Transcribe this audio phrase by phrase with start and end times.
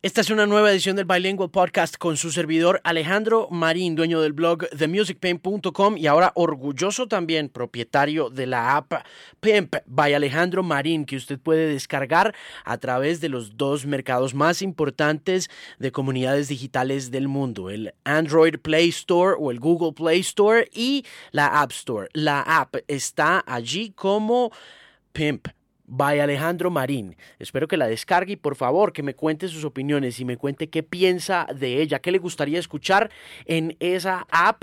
[0.00, 4.32] Esta es una nueva edición del Bilingual Podcast con su servidor Alejandro Marín, dueño del
[4.32, 8.92] blog themusicpain.com y ahora orgulloso también propietario de la app
[9.40, 12.32] Pimp by Alejandro Marín que usted puede descargar
[12.64, 15.50] a través de los dos mercados más importantes
[15.80, 21.04] de comunidades digitales del mundo, el Android Play Store o el Google Play Store y
[21.32, 22.08] la App Store.
[22.12, 24.52] La app está allí como
[25.12, 25.48] Pimp
[25.88, 27.16] by Alejandro Marín.
[27.38, 30.68] Espero que la descargue y por favor que me cuente sus opiniones y me cuente
[30.68, 33.10] qué piensa de ella, qué le gustaría escuchar
[33.46, 34.62] en esa app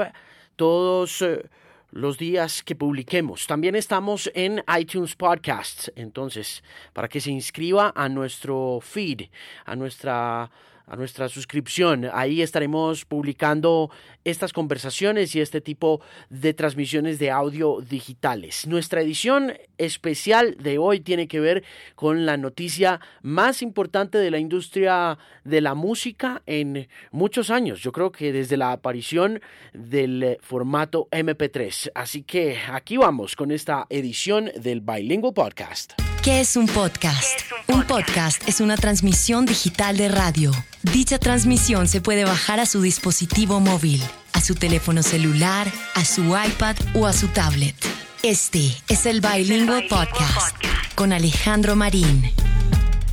[0.56, 1.50] todos eh,
[1.92, 3.48] los días que publiquemos.
[3.48, 9.24] También estamos en iTunes Podcasts, entonces para que se inscriba a nuestro feed,
[9.66, 10.52] a nuestra
[10.88, 12.10] a nuestra suscripción.
[12.14, 13.90] Ahí estaremos publicando
[14.24, 18.68] estas conversaciones y este tipo de transmisiones de audio digitales.
[18.68, 21.64] Nuestra edición especial de hoy tiene que ver
[21.96, 27.82] con la noticia más importante de la industria de la música en muchos años.
[27.82, 29.42] Yo creo que desde la aparición
[29.74, 31.92] del formato MP3.
[31.96, 35.94] Así que aquí vamos con esta edición del Bilingual Podcast.
[36.24, 37.42] ¿Qué es un podcast?
[37.68, 38.48] un, podcast?
[38.48, 40.52] es una transmisión digital de radio.
[40.94, 44.02] Dicha transmisión se puede bajar a su dispositivo móvil,
[44.34, 47.76] a su teléfono celular, a su iPad o a su tablet.
[48.22, 50.56] Este es el Bilingual Podcast
[50.94, 52.32] con Alejandro Marín.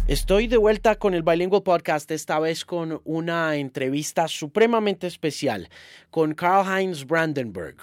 [0.07, 5.71] Estoy de vuelta con el Bilingual Podcast, esta vez con una entrevista supremamente especial
[6.11, 7.77] con Karl Heinz Brandenburg.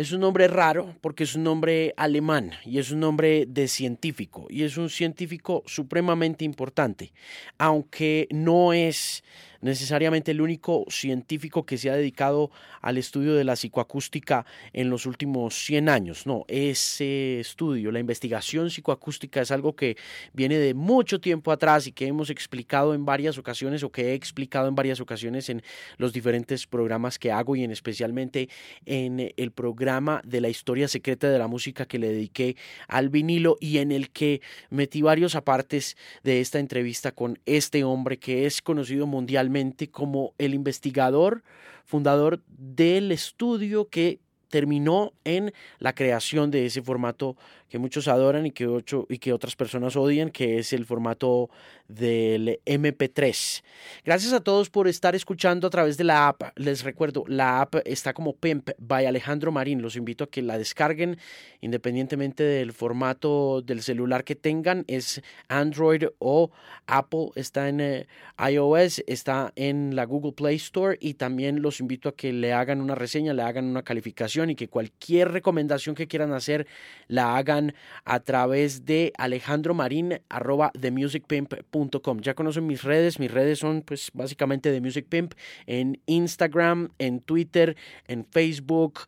[0.00, 4.46] Es un nombre raro porque es un nombre alemán y es un nombre de científico
[4.48, 7.12] y es un científico supremamente importante,
[7.58, 9.22] aunque no es
[9.60, 15.06] necesariamente el único científico que se ha dedicado al estudio de la psicoacústica en los
[15.06, 16.26] últimos 100 años.
[16.26, 19.96] No, ese estudio, la investigación psicoacústica es algo que
[20.32, 24.14] viene de mucho tiempo atrás y que hemos explicado en varias ocasiones o que he
[24.14, 25.62] explicado en varias ocasiones en
[25.98, 28.48] los diferentes programas que hago y en especialmente
[28.86, 32.56] en el programa de la historia secreta de la música que le dediqué
[32.88, 38.18] al vinilo y en el que metí varios apartes de esta entrevista con este hombre
[38.18, 39.49] que es conocido mundialmente
[39.90, 41.42] como el investigador
[41.84, 47.36] fundador del estudio que terminó en la creación de ese formato
[47.70, 51.48] que muchos adoran y que, ocho, y que otras personas odian, que es el formato
[51.88, 53.62] del MP3.
[54.04, 56.42] Gracias a todos por estar escuchando a través de la app.
[56.56, 59.82] Les recuerdo, la app está como Pimp by Alejandro Marín.
[59.82, 61.18] Los invito a que la descarguen
[61.60, 64.84] independientemente del formato del celular que tengan.
[64.88, 66.50] Es Android o
[66.86, 67.28] Apple.
[67.36, 68.08] Está en eh,
[68.50, 72.80] iOS, está en la Google Play Store y también los invito a que le hagan
[72.80, 76.66] una reseña, le hagan una calificación y que cualquier recomendación que quieran hacer
[77.06, 77.59] la hagan
[78.04, 82.20] a través de Alejandro Marín arroba themusicpimp.com.
[82.20, 85.34] Ya conocen mis redes, mis redes son pues básicamente The Music Pimp
[85.66, 87.76] en Instagram, en Twitter,
[88.06, 89.00] en Facebook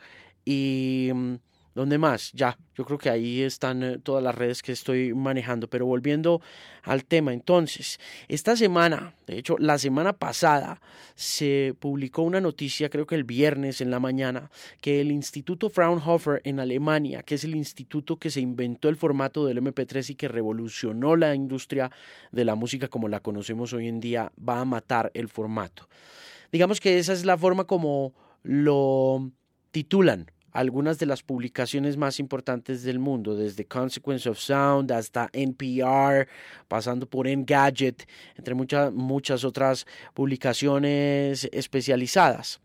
[0.45, 1.35] y mm,
[1.75, 2.33] ¿Dónde más?
[2.33, 5.69] Ya, yo creo que ahí están eh, todas las redes que estoy manejando.
[5.69, 6.43] Pero volviendo
[6.83, 10.82] al tema, entonces, esta semana, de hecho, la semana pasada,
[11.15, 14.50] se publicó una noticia, creo que el viernes en la mañana,
[14.81, 19.47] que el Instituto Fraunhofer en Alemania, que es el instituto que se inventó el formato
[19.47, 21.91] del MP3 y que revolucionó la industria
[22.32, 25.88] de la música como la conocemos hoy en día, va a matar el formato.
[26.50, 28.12] Digamos que esa es la forma como
[28.43, 29.31] lo
[29.71, 36.29] titulan algunas de las publicaciones más importantes del mundo, desde Consequence of Sound hasta NPR,
[36.69, 42.61] pasando por Engadget, entre muchas, muchas otras publicaciones especializadas.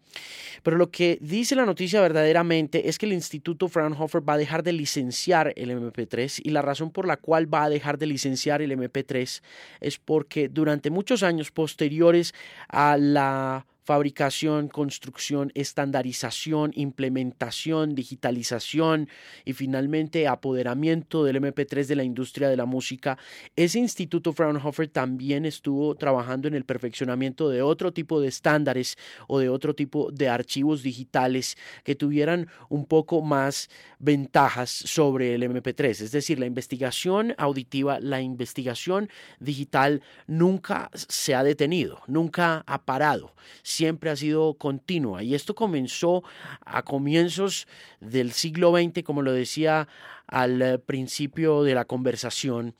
[0.63, 4.63] Pero lo que dice la noticia verdaderamente es que el Instituto Fraunhofer va a dejar
[4.63, 8.61] de licenciar el MP3 y la razón por la cual va a dejar de licenciar
[8.61, 9.41] el MP3
[9.79, 12.33] es porque durante muchos años posteriores
[12.67, 19.07] a la fabricación, construcción, estandarización, implementación, digitalización
[19.45, 23.17] y finalmente apoderamiento del MP3 de la industria de la música,
[23.55, 28.97] ese instituto Fraunhofer también estuvo trabajando en el perfeccionamiento de otro tipo de estándares
[29.29, 33.69] o de otro tipo de archivos digitales que tuvieran un poco más
[33.99, 36.01] ventajas sobre el MP3.
[36.01, 39.09] Es decir, la investigación auditiva, la investigación
[39.39, 43.33] digital nunca se ha detenido, nunca ha parado
[43.77, 45.21] siempre ha sido continua.
[45.21, 46.23] Y esto comenzó
[46.65, 47.67] a comienzos
[48.01, 49.87] del siglo XX, como lo decía
[50.25, 52.73] al eh, principio de la conversación,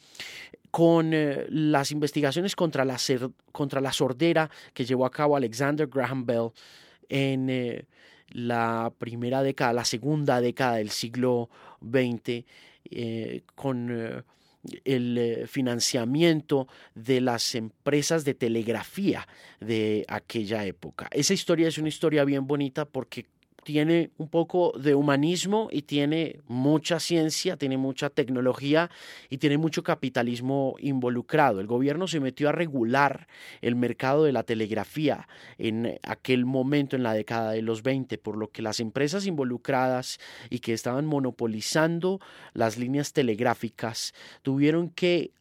[0.71, 2.97] con eh, las investigaciones contra la,
[3.51, 6.49] contra la sordera que llevó a cabo Alexander Graham Bell
[7.09, 7.85] en eh,
[8.29, 11.49] la primera década, la segunda década del siglo
[11.81, 12.43] XX,
[13.55, 14.23] con
[14.85, 19.27] el eh, financiamiento de las empresas de telegrafía
[19.59, 21.07] de aquella época.
[21.11, 23.25] Esa historia es una historia bien bonita porque
[23.67, 28.89] tiene un poco de humanismo y tiene mucha ciencia, tiene mucha tecnología
[29.29, 31.59] y tiene mucho capitalismo involucrado.
[31.59, 33.27] El gobierno se metió a regular
[33.59, 35.27] el mercado de la telegrafía
[35.57, 40.17] en aquel momento, en la década de los 20, por lo que las empresas involucradas
[40.49, 42.21] y que estaban monopolizando
[42.53, 45.31] las líneas telegráficas tuvieron que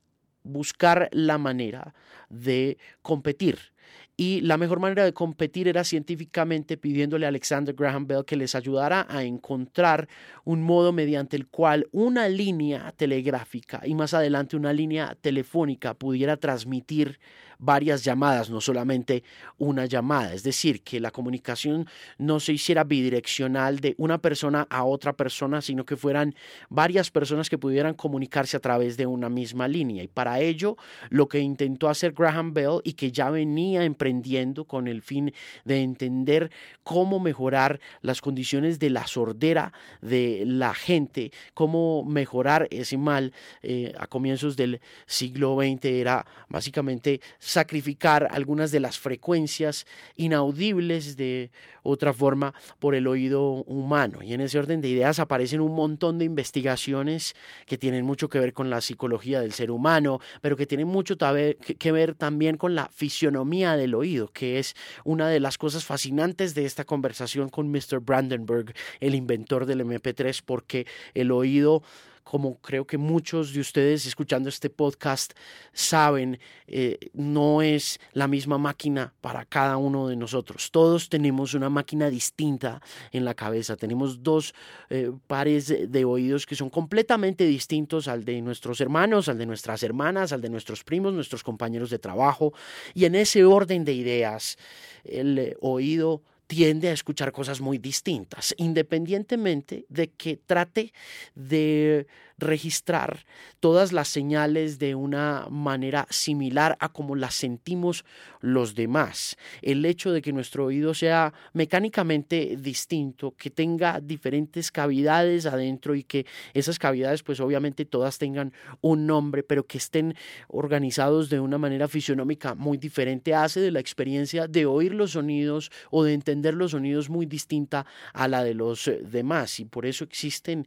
[0.42, 1.94] buscar la manera
[2.28, 3.75] de competir
[4.16, 8.54] y la mejor manera de competir era científicamente pidiéndole a Alexander Graham Bell que les
[8.54, 10.08] ayudara a encontrar
[10.44, 16.38] un modo mediante el cual una línea telegráfica y más adelante una línea telefónica pudiera
[16.38, 17.18] transmitir
[17.58, 19.22] varias llamadas, no solamente
[19.58, 20.34] una llamada.
[20.34, 21.88] Es decir, que la comunicación
[22.18, 26.34] no se hiciera bidireccional de una persona a otra persona, sino que fueran
[26.68, 30.02] varias personas que pudieran comunicarse a través de una misma línea.
[30.02, 30.76] Y para ello,
[31.10, 35.32] lo que intentó hacer Graham Bell y que ya venía emprendiendo con el fin
[35.64, 36.50] de entender
[36.82, 43.32] cómo mejorar las condiciones de la sordera de la gente, cómo mejorar ese mal
[43.62, 51.52] eh, a comienzos del siglo XX era básicamente sacrificar algunas de las frecuencias inaudibles de
[51.84, 54.20] otra forma por el oído humano.
[54.20, 58.40] Y en ese orden de ideas aparecen un montón de investigaciones que tienen mucho que
[58.40, 62.74] ver con la psicología del ser humano, pero que tienen mucho que ver también con
[62.74, 67.70] la fisionomía del oído, que es una de las cosas fascinantes de esta conversación con
[67.70, 68.00] Mr.
[68.00, 70.84] Brandenburg, el inventor del MP3, porque
[71.14, 71.84] el oído
[72.26, 75.32] como creo que muchos de ustedes escuchando este podcast
[75.72, 80.72] saben, eh, no es la misma máquina para cada uno de nosotros.
[80.72, 82.82] Todos tenemos una máquina distinta
[83.12, 83.76] en la cabeza.
[83.76, 84.56] Tenemos dos
[84.90, 89.84] eh, pares de oídos que son completamente distintos al de nuestros hermanos, al de nuestras
[89.84, 92.52] hermanas, al de nuestros primos, nuestros compañeros de trabajo.
[92.92, 94.58] Y en ese orden de ideas,
[95.04, 100.92] el eh, oído tiende a escuchar cosas muy distintas, independientemente de que trate
[101.34, 102.06] de
[102.38, 103.24] registrar
[103.60, 108.04] todas las señales de una manera similar a como las sentimos
[108.40, 109.36] los demás.
[109.62, 116.04] El hecho de que nuestro oído sea mecánicamente distinto, que tenga diferentes cavidades adentro y
[116.04, 120.14] que esas cavidades pues obviamente todas tengan un nombre, pero que estén
[120.48, 125.70] organizados de una manera fisionómica muy diferente, hace de la experiencia de oír los sonidos
[125.90, 129.86] o de entender los sonidos muy distinta a la de los eh, demás y por
[129.86, 130.66] eso existen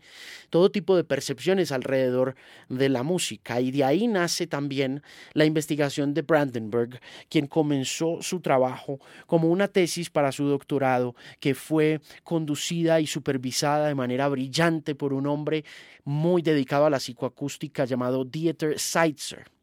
[0.49, 2.35] todo tipo de percepciones alrededor
[2.69, 3.59] de la música.
[3.61, 5.03] Y de ahí nace también
[5.33, 11.53] la investigación de Brandenburg, quien comenzó su trabajo como una tesis para su doctorado, que
[11.55, 15.65] fue conducida y supervisada de manera brillante por un hombre
[16.03, 19.58] muy dedicado a la psicoacústica llamado Dieter Seitzer.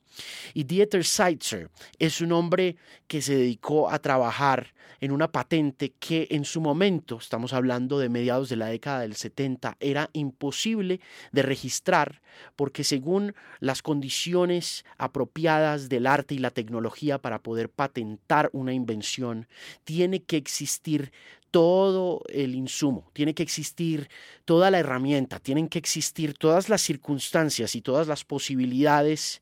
[0.55, 2.77] Y Dieter Seitzer es un hombre
[3.07, 8.09] que se dedicó a trabajar en una patente que en su momento, estamos hablando de
[8.09, 11.01] mediados de la década del 70, era imposible
[11.33, 12.23] de registrar
[12.55, 19.47] porque según las condiciones apropiadas del arte y la tecnología para poder patentar una invención,
[19.85, 21.13] tiene que existir
[21.57, 24.11] todo el insumo, tiene que existir
[24.45, 29.41] toda la herramienta, tienen que existir todas las circunstancias y todas las posibilidades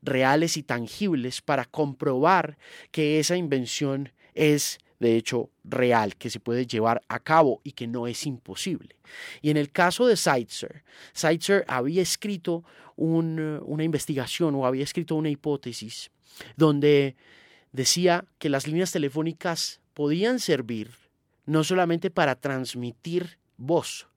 [0.00, 2.56] reales y tangibles para comprobar
[2.92, 7.88] que esa invención es de hecho real, que se puede llevar a cabo y que
[7.88, 8.94] no es imposible.
[9.42, 12.62] Y en el caso de Seitzer, Seitzer había escrito
[12.94, 16.12] una investigación o había escrito una hipótesis
[16.54, 17.16] donde
[17.72, 21.05] decía que las líneas telefónicas podían servir
[21.46, 24.08] no solamente para transmitir voz,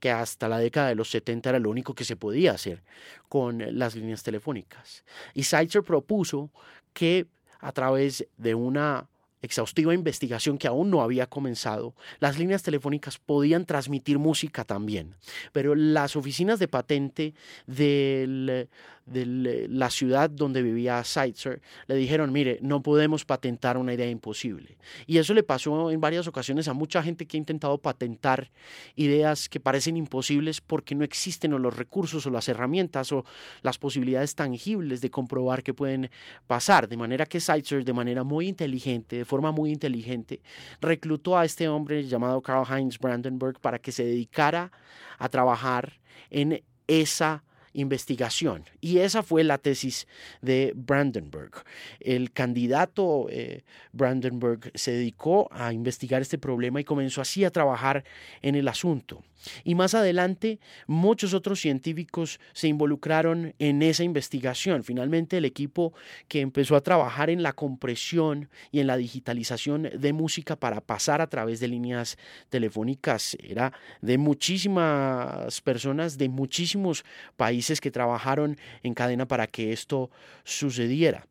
[0.00, 2.82] que hasta la década de los 70 era lo único que se podía hacer
[3.28, 5.04] con las líneas telefónicas.
[5.34, 6.50] Y Seitzer propuso
[6.92, 7.26] que
[7.60, 9.08] a través de una
[9.42, 15.14] exhaustiva investigación que aún no había comenzado, las líneas telefónicas podían transmitir música también,
[15.52, 17.34] pero las oficinas de patente
[17.66, 18.68] del
[19.06, 24.76] de la ciudad donde vivía Seitzer, le dijeron, mire, no podemos patentar una idea imposible.
[25.06, 28.50] Y eso le pasó en varias ocasiones a mucha gente que ha intentado patentar
[28.96, 33.24] ideas que parecen imposibles porque no existen o los recursos o las herramientas o
[33.62, 36.10] las posibilidades tangibles de comprobar que pueden
[36.48, 36.88] pasar.
[36.88, 40.40] De manera que Seitzer, de manera muy inteligente, de forma muy inteligente,
[40.80, 44.72] reclutó a este hombre llamado Karl Heinz Brandenburg para que se dedicara
[45.18, 47.44] a trabajar en esa
[47.76, 48.64] investigación.
[48.80, 50.06] Y esa fue la tesis
[50.42, 51.52] de Brandenburg.
[52.00, 58.04] El candidato eh, Brandenburg se dedicó a investigar este problema y comenzó así a trabajar
[58.42, 59.22] en el asunto.
[59.64, 64.82] Y más adelante, muchos otros científicos se involucraron en esa investigación.
[64.82, 65.92] Finalmente, el equipo
[66.28, 71.20] que empezó a trabajar en la compresión y en la digitalización de música para pasar
[71.20, 72.18] a través de líneas
[72.48, 77.04] telefónicas era de muchísimas personas de muchísimos
[77.36, 80.10] países que trabajaron en cadena para que esto
[80.44, 81.26] sucediera.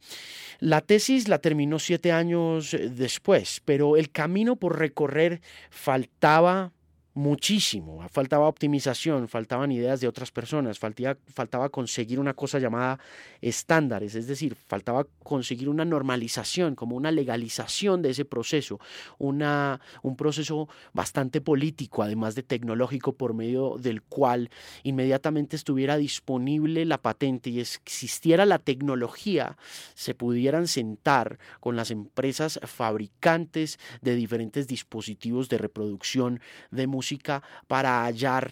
[0.60, 6.72] La tesis la terminó siete años después, pero el camino por recorrer faltaba
[7.15, 8.05] muchísimo.
[8.10, 13.00] Faltaba optimización, faltaban ideas de otras personas, faltaba, faltaba, conseguir una cosa llamada
[13.41, 18.81] estándares, es decir, faltaba conseguir una normalización, como una legalización de ese proceso,
[19.17, 24.50] una, un proceso bastante político, además de tecnológico, por medio del cual
[24.84, 29.57] inmediatamente estuviera disponible la patente y existiera la tecnología,
[29.93, 36.41] se pudieran sentar con las empresas fabricantes de diferentes dispositivos de reproducción
[36.72, 37.04] de música
[37.67, 38.51] para hallar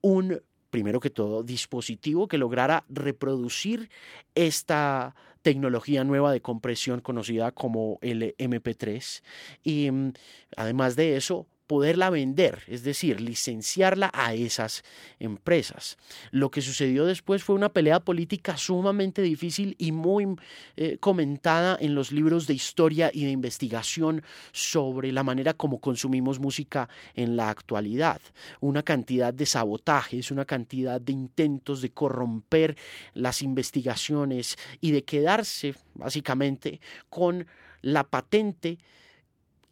[0.00, 3.90] un, primero que todo, dispositivo que lograra reproducir
[4.34, 9.22] esta tecnología nueva de compresión conocida como el MP3.
[9.62, 10.12] Y mm,
[10.56, 14.84] además de eso, poderla vender, es decir, licenciarla a esas
[15.18, 15.96] empresas.
[16.30, 20.36] Lo que sucedió después fue una pelea política sumamente difícil y muy
[20.76, 26.40] eh, comentada en los libros de historia y de investigación sobre la manera como consumimos
[26.40, 28.20] música en la actualidad.
[28.60, 32.76] Una cantidad de sabotajes, una cantidad de intentos de corromper
[33.14, 37.46] las investigaciones y de quedarse básicamente con
[37.80, 38.76] la patente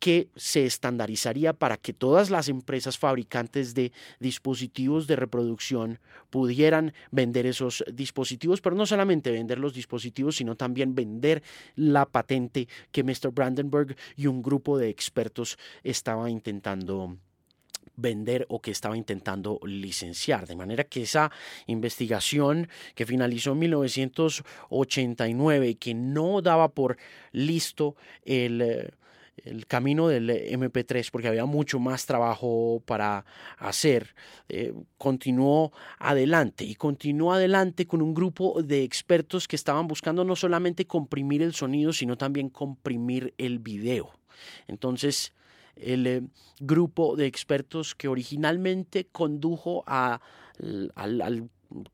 [0.00, 7.44] que se estandarizaría para que todas las empresas fabricantes de dispositivos de reproducción pudieran vender
[7.46, 11.42] esos dispositivos, pero no solamente vender los dispositivos, sino también vender
[11.76, 13.30] la patente que Mr.
[13.30, 17.18] Brandenburg y un grupo de expertos estaba intentando
[17.96, 20.46] vender o que estaba intentando licenciar.
[20.46, 21.30] De manera que esa
[21.66, 26.96] investigación que finalizó en 1989 y que no daba por
[27.32, 28.88] listo el eh,
[29.36, 33.24] el camino del MP3 porque había mucho más trabajo para
[33.58, 34.14] hacer.
[34.48, 40.36] Eh, continuó adelante y continuó adelante con un grupo de expertos que estaban buscando no
[40.36, 44.12] solamente comprimir el sonido, sino también comprimir el video.
[44.66, 45.32] Entonces,
[45.76, 46.22] el eh,
[46.60, 50.20] grupo de expertos que originalmente condujo a,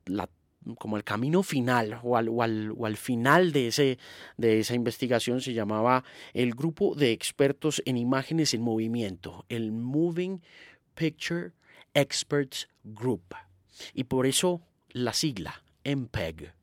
[0.06, 0.28] la
[0.74, 3.98] como el camino final o al, o al, final de, ese,
[4.36, 6.04] de esa investigación se llamaba
[6.34, 10.42] el grupo de expertos en imágenes en movimiento, el Moving
[10.94, 11.52] Picture
[11.94, 13.34] Experts Group.
[13.94, 16.54] Y por eso la sigla, MPEG.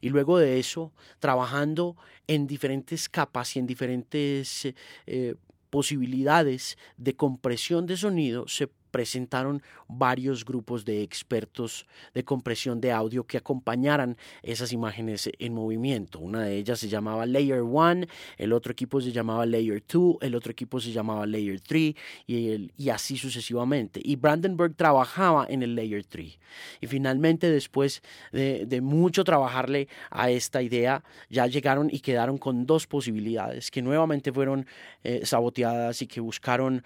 [0.00, 1.96] Y luego de eso, trabajando
[2.26, 4.74] en diferentes capas y en diferentes
[5.06, 5.34] eh,
[5.70, 8.68] posibilidades de compresión de sonido, se
[8.98, 16.18] presentaron varios grupos de expertos de compresión de audio que acompañaran esas imágenes en movimiento.
[16.18, 18.06] Una de ellas se llamaba Layer 1,
[18.38, 21.94] el otro equipo se llamaba Layer 2, el otro equipo se llamaba Layer 3
[22.26, 24.00] y, así sucesivamente.
[24.02, 26.36] Y Brandenburg trabajaba en el Layer 3.
[26.80, 28.02] Y finalmente, después
[28.32, 33.80] de, de mucho trabajarle a esta idea, ya llegaron y quedaron con dos posibilidades que
[33.80, 34.66] nuevamente fueron
[35.04, 36.82] eh, saboteadas y que buscaron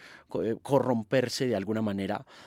[0.62, 2.01] corromperse de alguna manera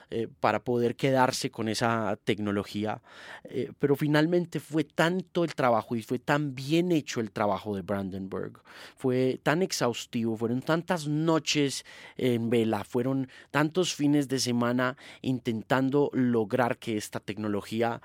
[0.10, 3.02] eh, para poder quedarse con esa tecnología.
[3.46, 7.82] Eh, pero finalmente fue tanto el trabajo y fue tan bien hecho el trabajo de
[7.82, 8.62] Brandenburg,
[8.96, 11.86] fue tan exhaustivo, fueron tantas noches
[12.18, 18.02] en vela, fueron tantos fines de semana intentando lograr que esta tecnología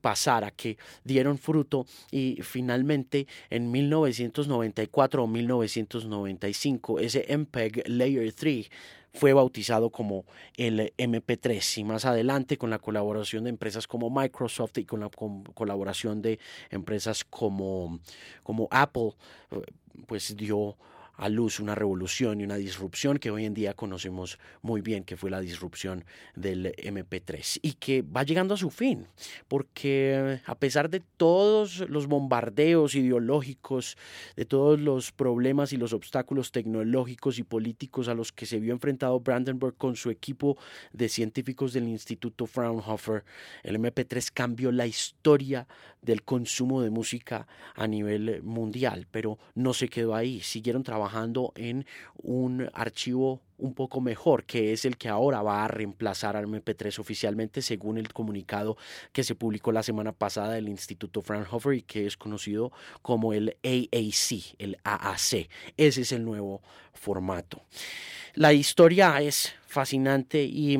[0.00, 8.68] pasara, que dieron fruto y finalmente en 1994 o 1995 ese MPEG Layer 3
[9.12, 10.24] fue bautizado como
[10.56, 15.10] el MP3 y más adelante con la colaboración de empresas como Microsoft y con la
[15.54, 16.38] colaboración de
[16.70, 18.00] empresas como,
[18.42, 19.14] como Apple,
[19.50, 19.62] eh,
[20.06, 20.76] pues dio
[21.20, 25.18] a luz una revolución y una disrupción que hoy en día conocemos muy bien, que
[25.18, 29.06] fue la disrupción del MP3 y que va llegando a su fin,
[29.46, 33.98] porque a pesar de todos los bombardeos ideológicos,
[34.34, 38.72] de todos los problemas y los obstáculos tecnológicos y políticos a los que se vio
[38.72, 40.56] enfrentado Brandenburg con su equipo
[40.94, 43.24] de científicos del Instituto Fraunhofer,
[43.62, 45.68] el MP3 cambió la historia
[46.00, 51.09] del consumo de música a nivel mundial, pero no se quedó ahí, siguieron trabajando
[51.56, 51.86] en
[52.22, 56.98] un archivo un poco mejor, que es el que ahora va a reemplazar al MP3
[56.98, 58.76] oficialmente, según el comunicado
[59.12, 63.56] que se publicó la semana pasada del Instituto Fraunhofer y que es conocido como el
[63.62, 65.48] AAC, el AAC.
[65.76, 66.62] Ese es el nuevo
[66.94, 67.62] formato.
[68.34, 70.78] La historia es fascinante y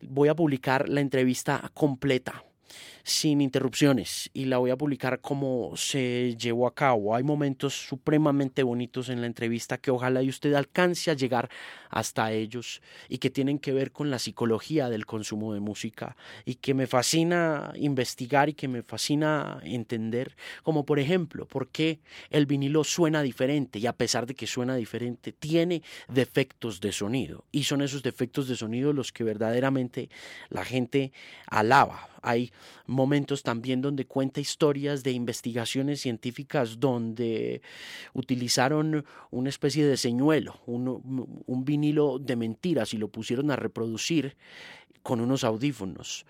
[0.00, 2.44] voy a publicar la entrevista completa
[3.04, 7.14] sin interrupciones y la voy a publicar como se llevó a cabo.
[7.14, 11.50] Hay momentos supremamente bonitos en la entrevista que ojalá y usted alcance a llegar
[11.90, 16.56] hasta ellos y que tienen que ver con la psicología del consumo de música y
[16.56, 22.46] que me fascina investigar y que me fascina entender, como por ejemplo, por qué el
[22.46, 27.64] vinilo suena diferente y a pesar de que suena diferente, tiene defectos de sonido y
[27.64, 30.08] son esos defectos de sonido los que verdaderamente
[30.48, 31.12] la gente
[31.46, 32.52] alaba hay
[32.86, 37.60] momentos también donde cuenta historias de investigaciones científicas donde
[38.14, 44.36] utilizaron una especie de señuelo, un, vinilo de mentiras y lo pusieron a reproducir
[45.02, 46.24] con unos audífonos.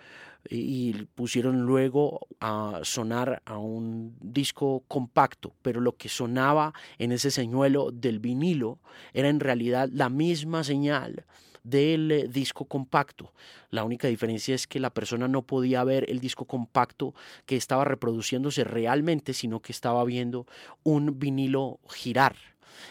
[0.50, 7.30] Y pusieron luego a sonar a un disco compacto, pero lo que sonaba en ese
[7.30, 8.80] señuelo del vinilo
[9.12, 11.26] era en realidad la misma señal
[11.62, 13.32] del eh, disco compacto.
[13.70, 17.14] La única diferencia es que la persona no podía ver el disco compacto
[17.46, 20.46] que estaba reproduciéndose realmente, sino que estaba viendo
[20.82, 22.36] un vinilo girar.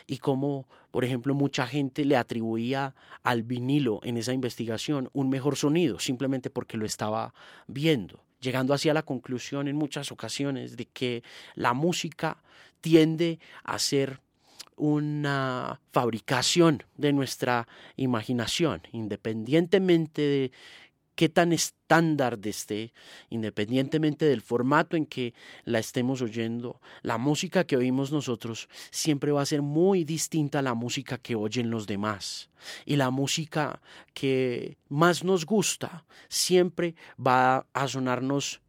[0.08, 5.56] Y como, por ejemplo, mucha gente le atribuía al vinilo en esa investigación un mejor
[5.56, 7.34] sonido, simplemente porque lo estaba
[7.68, 11.24] viendo llegando así a la conclusión en muchas ocasiones de que
[11.56, 12.42] la música
[12.82, 14.20] tiende a ser
[14.82, 20.52] una fabricación de nuestra imaginación, independientemente de
[21.14, 22.92] qué tan estándar esté,
[23.30, 25.36] independientemente del formato en que
[25.66, 30.64] la estemos oyendo, la música que oímos nosotros siempre va a ser muy distinta a
[30.64, 32.50] la música que oyen los demás.
[32.84, 33.84] Y la música
[34.16, 38.62] que más nos gusta siempre va a sonarnos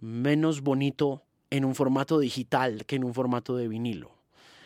[0.00, 4.21] menos bonito en un formato digital que en un formato de vinilo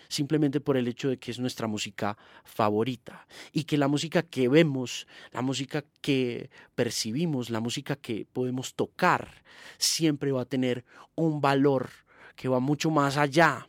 [0.08, 4.48] simplemente por el hecho de que es nuestra música favorita y que la música que
[4.48, 9.42] vemos, la música que percibimos, la música que podemos tocar,
[9.78, 10.84] siempre va a tener
[11.14, 11.90] un valor
[12.34, 13.68] que va mucho más allá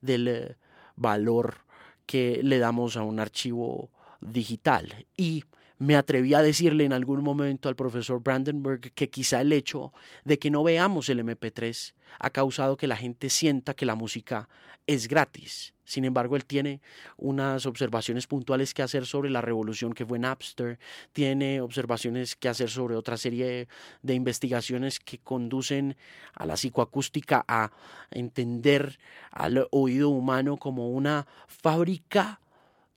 [0.00, 0.56] del eh,
[0.96, 1.64] valor
[2.06, 5.06] que le damos a un archivo digital.
[5.16, 5.44] Y
[5.80, 9.94] me atreví a decirle en algún momento al profesor Brandenburg que quizá el hecho
[10.26, 14.50] de que no veamos el MP3 ha causado que la gente sienta que la música
[14.86, 15.72] es gratis.
[15.84, 16.82] Sin embargo, él tiene
[17.16, 20.78] unas observaciones puntuales que hacer sobre la revolución que fue Napster,
[21.14, 23.66] tiene observaciones que hacer sobre otra serie
[24.02, 25.96] de investigaciones que conducen
[26.34, 27.72] a la psicoacústica a
[28.10, 28.98] entender
[29.30, 32.38] al oído humano como una fábrica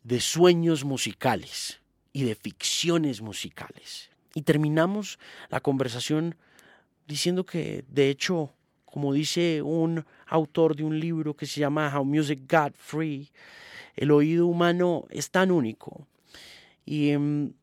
[0.04, 1.80] de sueños musicales
[2.14, 4.10] y de ficciones musicales.
[4.36, 6.36] Y terminamos la conversación
[7.08, 8.54] diciendo que, de hecho,
[8.86, 13.30] como dice un autor de un libro que se llama How Music Got Free,
[13.96, 16.08] el oído humano es tan único
[16.86, 17.54] y em,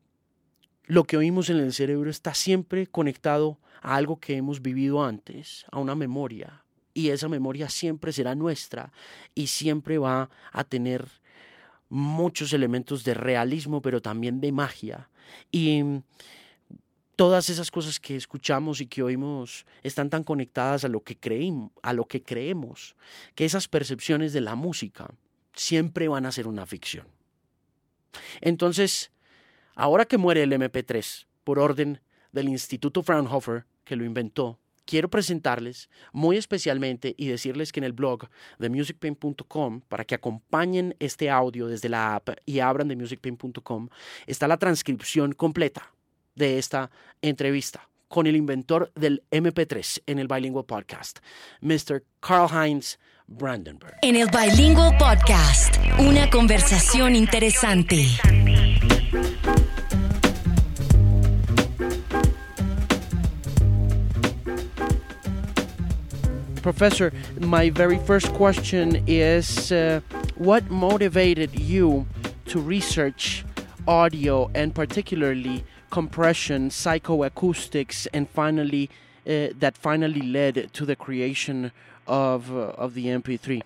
[0.86, 5.64] lo que oímos en el cerebro está siempre conectado a algo que hemos vivido antes,
[5.70, 8.92] a una memoria, y esa memoria siempre será nuestra
[9.34, 11.06] y siempre va a tener
[11.90, 15.10] muchos elementos de realismo, pero también de magia.
[15.52, 15.82] Y
[17.16, 21.70] todas esas cosas que escuchamos y que oímos están tan conectadas a lo que creímos,
[21.82, 22.96] a lo que creemos,
[23.34, 25.12] que esas percepciones de la música
[25.52, 27.06] siempre van a ser una ficción.
[28.40, 29.10] Entonces,
[29.74, 32.00] ahora que muere el MP3 por orden
[32.32, 34.58] del Instituto Fraunhofer que lo inventó,
[34.90, 40.96] quiero presentarles muy especialmente y decirles que en el blog de musicpain.com, para que acompañen
[40.98, 43.88] este audio desde la app y abran de musicpain.com,
[44.26, 45.94] está la transcripción completa
[46.34, 46.90] de esta
[47.22, 51.20] entrevista con el inventor del MP3 en el Bilingual Podcast,
[51.60, 52.02] Mr.
[52.18, 52.98] Karl Heinz
[53.28, 53.94] Brandenburg.
[54.02, 58.08] En el Bilingual Podcast, una conversación interesante.
[66.62, 70.00] Professor, my very first question is uh,
[70.36, 72.06] what motivated you
[72.46, 73.44] to research
[73.88, 78.90] audio and particularly compression, psychoacoustics, and finally
[79.26, 81.72] uh, that finally led to the creation
[82.06, 83.62] of uh, of the MP3?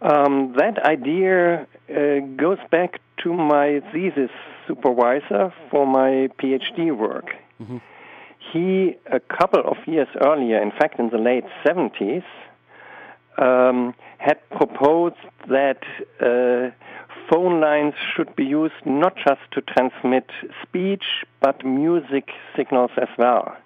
[0.00, 4.30] Um, that idea uh, goes back to my thesis
[4.66, 7.26] supervisor for my PhD work.
[7.60, 7.78] Mm-hmm
[8.52, 12.24] he, a couple of years earlier, in fact in the late 70s,
[13.38, 15.16] um, had proposed
[15.48, 15.82] that
[16.20, 16.70] uh,
[17.30, 20.28] phone lines should be used not just to transmit
[20.62, 21.04] speech,
[21.40, 23.56] but music signals as well.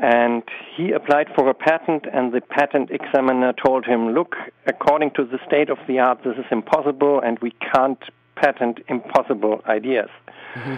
[0.00, 0.42] And
[0.74, 5.38] he applied for a patent, and the patent examiner told him, look, according to the
[5.46, 8.02] state of the art, this is impossible, and we can't
[8.36, 10.08] patent impossible ideas.
[10.54, 10.74] Mm-hmm.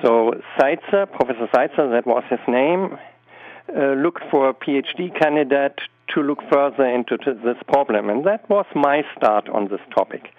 [0.00, 2.98] So Seitzer, Professor Seitzer, that was his name,
[3.76, 5.78] uh, looked for a PhD candidate
[6.14, 8.08] to look further into this problem.
[8.10, 10.30] And that was my start on this topic.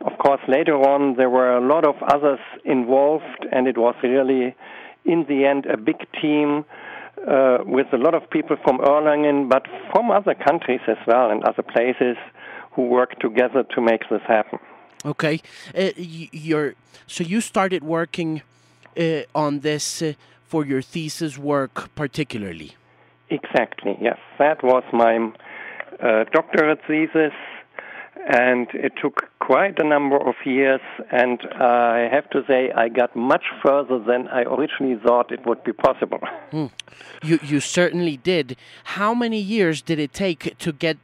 [0.00, 4.54] Of course, later on, there were a lot of others involved, and it was really,
[5.04, 6.64] in the end, a big team
[7.26, 11.42] uh, with a lot of people from Erlangen, but from other countries as well and
[11.44, 12.16] other places
[12.72, 14.60] who worked together to make this happen.
[15.04, 15.40] Okay,
[15.76, 16.74] uh, you're
[17.06, 18.42] so you started working
[18.98, 20.12] uh, on this uh,
[20.44, 22.74] for your thesis work particularly.
[23.30, 23.96] Exactly.
[24.00, 25.30] Yes, that was my
[26.02, 27.32] uh, doctorate thesis,
[28.26, 30.80] and it took quite a number of years.
[31.10, 35.62] And I have to say, I got much further than I originally thought it would
[35.64, 36.20] be possible.
[36.50, 36.66] Hmm.
[37.22, 38.56] You you certainly did.
[38.96, 40.96] How many years did it take to get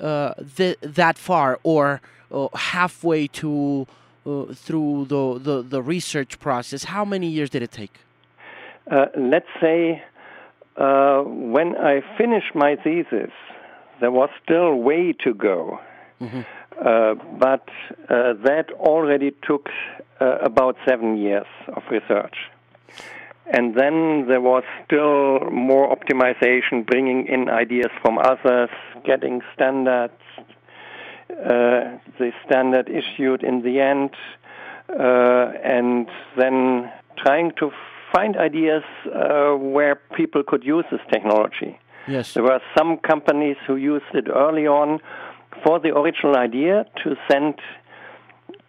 [0.00, 2.00] uh, th- that far, or
[2.32, 3.86] uh, halfway to
[4.28, 6.84] uh, through the, the, the research process?
[6.84, 7.94] How many years did it take?
[8.90, 10.02] Uh, let's say
[10.76, 13.32] uh, when I finished my thesis,
[14.00, 15.80] there was still way to go.
[16.20, 16.40] Mm-hmm.
[16.78, 17.68] Uh, but
[18.08, 19.68] uh, that already took
[20.20, 22.36] uh, about seven years of research.
[23.52, 28.70] And then there was still more optimization, bringing in ideas from others,
[29.04, 30.12] getting standards,
[31.44, 34.10] the standard issued in the end,
[34.88, 37.70] uh, and then trying to
[38.12, 41.78] find ideas uh, where people could use this technology.
[42.06, 42.34] Yes.
[42.34, 45.00] There were some companies who used it early on
[45.62, 47.54] for the original idea to send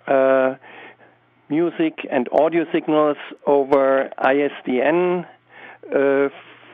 [0.08, 0.56] uh,
[1.50, 5.26] music and audio signals over ISDN
[5.96, 6.30] uh,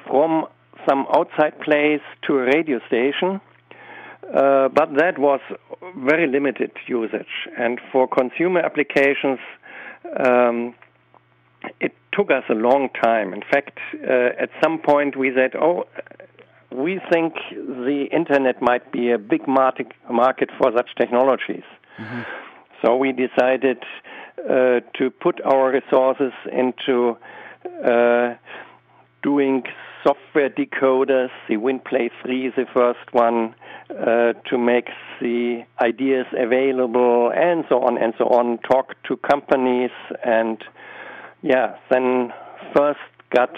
[0.07, 0.45] from
[0.87, 3.41] some outside place to a radio station.
[4.33, 5.39] Uh, but that was
[5.97, 7.47] very limited usage.
[7.57, 9.39] And for consumer applications,
[10.17, 10.73] um,
[11.79, 13.33] it took us a long time.
[13.33, 15.85] In fact, uh, at some point we said, oh,
[16.71, 21.63] we think the internet might be a big market, market for such technologies.
[21.99, 22.21] Mm-hmm.
[22.83, 23.83] So we decided
[24.49, 27.17] uh, to put our resources into
[27.85, 28.35] uh,
[29.23, 29.63] doing
[30.05, 31.29] software decoders.
[31.49, 33.55] The WinPlay 3 is the first one
[33.89, 34.89] uh, to make
[35.19, 38.59] the ideas available and so on and so on.
[38.59, 39.91] Talk to companies
[40.23, 40.63] and
[41.41, 42.31] yeah, then
[42.75, 42.99] first
[43.33, 43.55] got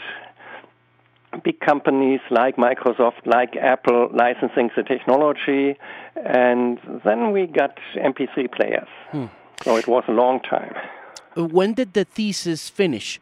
[1.44, 5.78] big companies like Microsoft, like Apple licensing the technology,
[6.16, 8.88] and then we got MP3 players.
[9.12, 9.26] Hmm.
[9.64, 10.74] So it was a long time.
[11.36, 13.20] When did the thesis finish?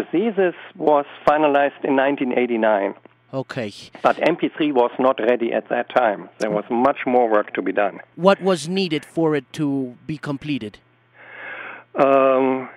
[0.00, 2.94] The thesis was finalized in 1989.
[3.34, 3.70] Okay.
[4.02, 6.30] But MP3 was not ready at that time.
[6.38, 7.98] There was much more work to be done.
[8.16, 10.78] What was needed for it to be completed?
[12.02, 12.70] Um,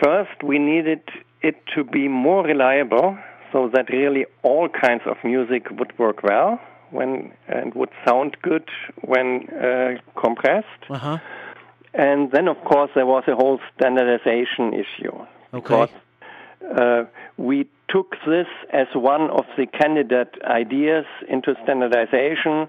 [0.00, 1.02] first, we needed
[1.42, 3.18] it to be more reliable
[3.52, 6.60] so that really all kinds of music would work well
[6.92, 8.68] when and would sound good
[9.02, 10.82] when uh, compressed.
[10.88, 11.18] Uh-huh.
[11.92, 15.26] And then, of course, there was a whole standardization issue.
[15.52, 15.92] Okay.
[16.76, 17.04] Uh,
[17.36, 22.68] we took this as one of the candidate ideas into standardization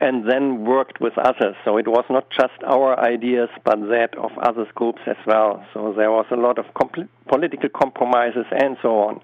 [0.00, 1.56] and then worked with others.
[1.64, 5.64] So it was not just our ideas, but that of other groups as well.
[5.72, 9.20] So there was a lot of compl- political compromises and so on.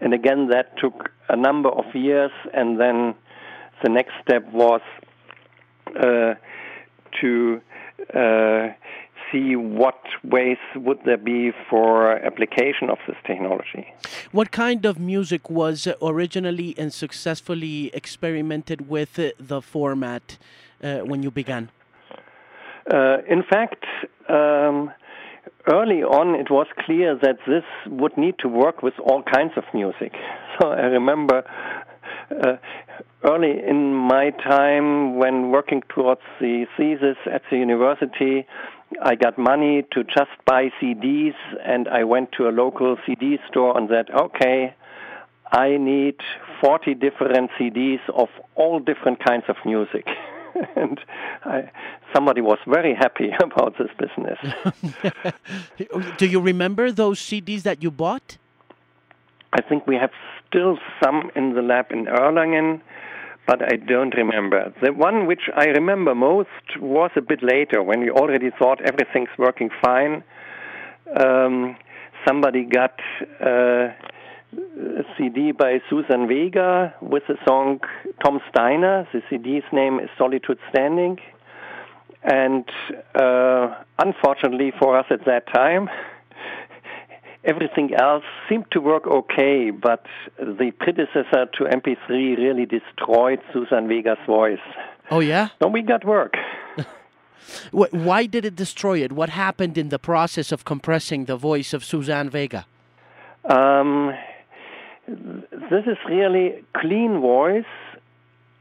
[0.00, 3.14] And again, that took a number of years, and then
[3.82, 4.80] the next step was
[6.00, 6.34] uh,
[7.20, 7.60] to
[8.14, 8.68] uh,
[9.32, 13.92] see what ways would there be for application of this technology.
[14.30, 20.38] What kind of music was originally and successfully experimented with the format
[20.82, 21.70] uh, when you began?
[22.92, 23.84] Uh, in fact,
[24.28, 24.92] um,
[25.68, 29.64] early on it was clear that this would need to work with all kinds of
[29.74, 30.12] music.
[30.60, 31.44] So I remember
[32.30, 32.56] uh,
[33.24, 38.46] early in my time when working towards the thesis at the university,
[39.02, 43.76] I got money to just buy CDs, and I went to a local CD store
[43.76, 44.74] and said, okay,
[45.52, 46.16] I need
[46.60, 50.06] 40 different CDs of all different kinds of music.
[50.76, 50.98] and
[51.44, 51.70] I,
[52.14, 54.38] somebody was very happy about this business.
[56.18, 58.38] Do you remember those CDs that you bought?
[59.52, 60.10] I think we have
[60.48, 62.80] still some in the lab in Erlangen,
[63.46, 64.72] but I don't remember.
[64.82, 69.36] The one which I remember most was a bit later when we already thought everything's
[69.36, 70.22] working fine.
[71.18, 71.76] Um,
[72.26, 73.00] somebody got
[73.40, 73.88] uh,
[74.54, 77.80] a CD by Suzanne Vega with the song
[78.22, 79.08] Tom's Diner.
[79.12, 81.18] The CD's name is Solitude Standing.
[82.22, 82.64] And
[83.16, 85.88] uh, unfortunately for us at that time,
[87.44, 90.06] everything else seemed to work okay, but
[90.38, 94.58] the predecessor to MP3 really destroyed Suzanne Vega's voice.
[95.10, 95.48] Oh, yeah?
[95.60, 96.34] So we got work.
[97.72, 99.12] Why did it destroy it?
[99.12, 102.66] What happened in the process of compressing the voice of Suzanne Vega?
[103.44, 104.12] Um,
[105.08, 107.64] this is really clean voice,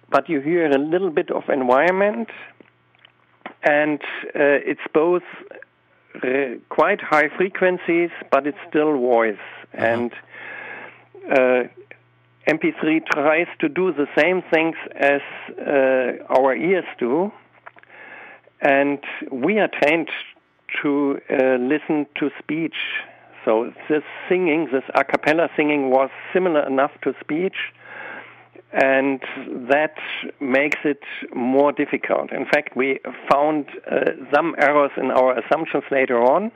[0.09, 2.29] but you hear a little bit of environment,
[3.63, 4.01] and
[4.35, 5.23] uh, it's both
[6.69, 9.36] quite high frequencies, but it's still voice.
[9.74, 9.86] Uh-huh.
[9.86, 10.12] And
[11.30, 11.63] uh,
[12.47, 15.21] MP3 tries to do the same things as
[15.60, 17.32] uh, our ears do,
[18.62, 19.00] and
[19.32, 20.10] we are trained
[20.82, 22.76] to uh, listen to speech.
[23.45, 27.56] So this singing, this a cappella singing, was similar enough to speech,
[28.73, 29.19] and
[29.69, 29.95] that
[30.39, 31.01] makes it
[31.36, 32.31] more difficult.
[32.31, 36.51] In fact, we found uh, some errors in our assumptions later on,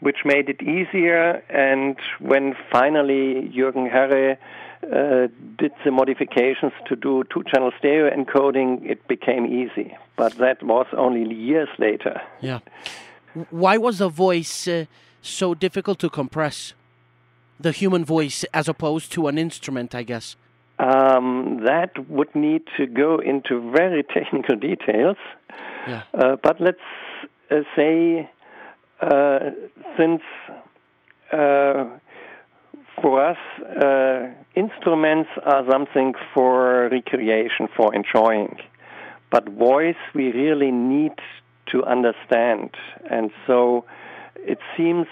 [0.00, 1.42] which made it easier.
[1.48, 4.38] And when finally Jürgen Herre
[4.82, 9.96] uh, did the modifications to do two-channel stereo encoding, it became easy.
[10.16, 12.20] But that was only years later.
[12.40, 12.60] Yeah.
[13.50, 14.86] Why was the voice uh,
[15.22, 16.72] so difficult to compress?
[17.60, 20.34] The human voice as opposed to an instrument, I guess.
[20.80, 25.16] Um, that would need to go into very technical details.
[25.86, 26.02] Yeah.
[26.14, 26.78] Uh, but let's
[27.50, 28.30] uh, say,
[29.02, 29.38] uh,
[29.98, 30.22] since
[31.32, 31.84] uh,
[33.02, 38.56] for us, uh, instruments are something for recreation, for enjoying.
[39.30, 41.12] But voice, we really need
[41.72, 42.70] to understand.
[43.10, 43.84] And so
[44.36, 45.06] it seems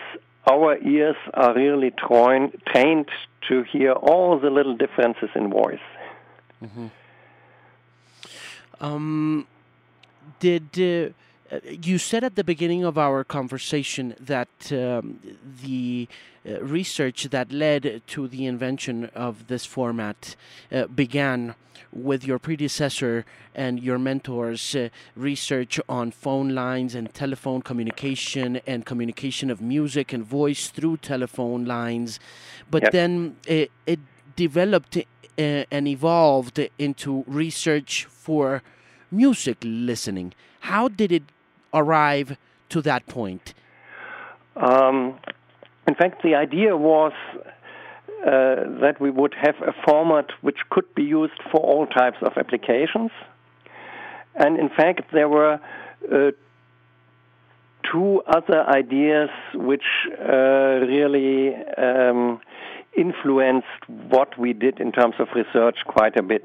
[0.51, 3.09] our ears are really trained
[3.49, 5.79] to hear all the little differences in voice.
[6.63, 6.87] Mm-hmm.
[8.81, 9.47] Um,
[10.41, 11.13] did uh,
[11.65, 15.21] you said at the beginning of our conversation that um,
[15.63, 16.09] the
[16.47, 20.37] uh, research that led to the invention of this format
[20.71, 21.55] uh, began
[21.91, 28.85] with your predecessor and your mentors' uh, research on phone lines and telephone communication and
[28.85, 32.21] communication of music and voice through telephone lines.
[32.71, 32.93] But yep.
[32.93, 34.01] then it, it
[34.37, 35.03] developed uh,
[35.39, 38.63] and evolved into research for
[39.11, 40.35] music listening.
[40.61, 41.23] How did it
[41.73, 42.37] arrive
[42.71, 43.55] to that point?
[44.57, 45.19] Um,
[45.87, 51.03] in fact, the idea was uh, that we would have a format which could be
[51.03, 53.11] used for all types of applications.
[54.35, 55.61] And in fact, there were
[56.13, 56.31] uh,
[57.91, 59.85] two other ideas which
[60.21, 62.41] uh, really um,
[62.97, 66.45] influenced what we did in terms of research quite a bit.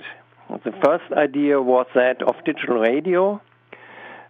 [0.63, 3.41] The first idea was that of digital radio,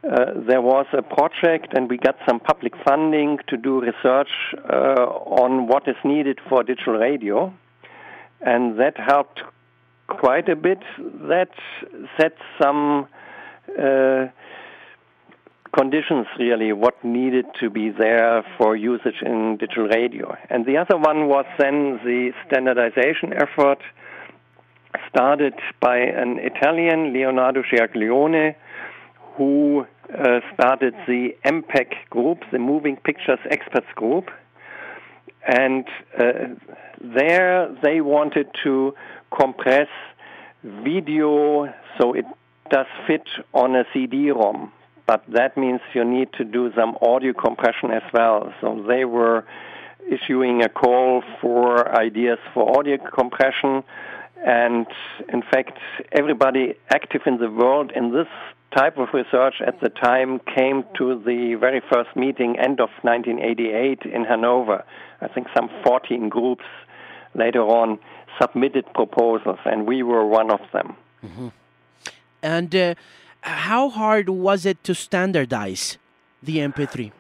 [0.04, 4.30] uh, there was a project and we got some public funding to do research
[4.70, 5.04] uh,
[5.44, 7.54] on what is needed for digital radio.
[8.42, 9.42] And that helped
[10.08, 10.80] quite a bit.
[11.00, 11.52] That
[12.20, 13.08] set some
[13.80, 14.26] uh,
[15.74, 20.36] conditions really what needed to be there for usage in digital radio.
[20.50, 23.80] And the other one was then the standardization effort
[25.10, 28.56] started by an Italian, Leonardo Chiariglione,
[29.36, 34.30] who uh, started the MPEG group, the Moving Pictures Experts Group.
[35.46, 35.86] And
[36.18, 36.56] uh,
[37.02, 38.94] there they wanted to
[39.38, 39.88] compress
[40.64, 42.26] video so it
[42.70, 44.72] does fit on a CD-ROM.
[45.06, 48.54] But that means you need to do some audio compression as well.
[48.62, 49.46] So they were
[50.10, 53.84] issuing a call for ideas for audio compression.
[54.46, 54.88] And
[55.32, 55.78] in fact,
[56.12, 58.28] everybody active in the world in this
[58.76, 64.02] type of research at the time came to the very first meeting end of 1988
[64.12, 64.84] in Hanover.
[65.22, 66.66] I think some 14 groups
[67.36, 68.00] later on
[68.42, 70.96] submitted proposals, and we were one of them.
[71.24, 71.48] Mm-hmm.
[72.42, 72.96] And uh,
[73.42, 75.98] how hard was it to standardize
[76.42, 77.12] the MP3?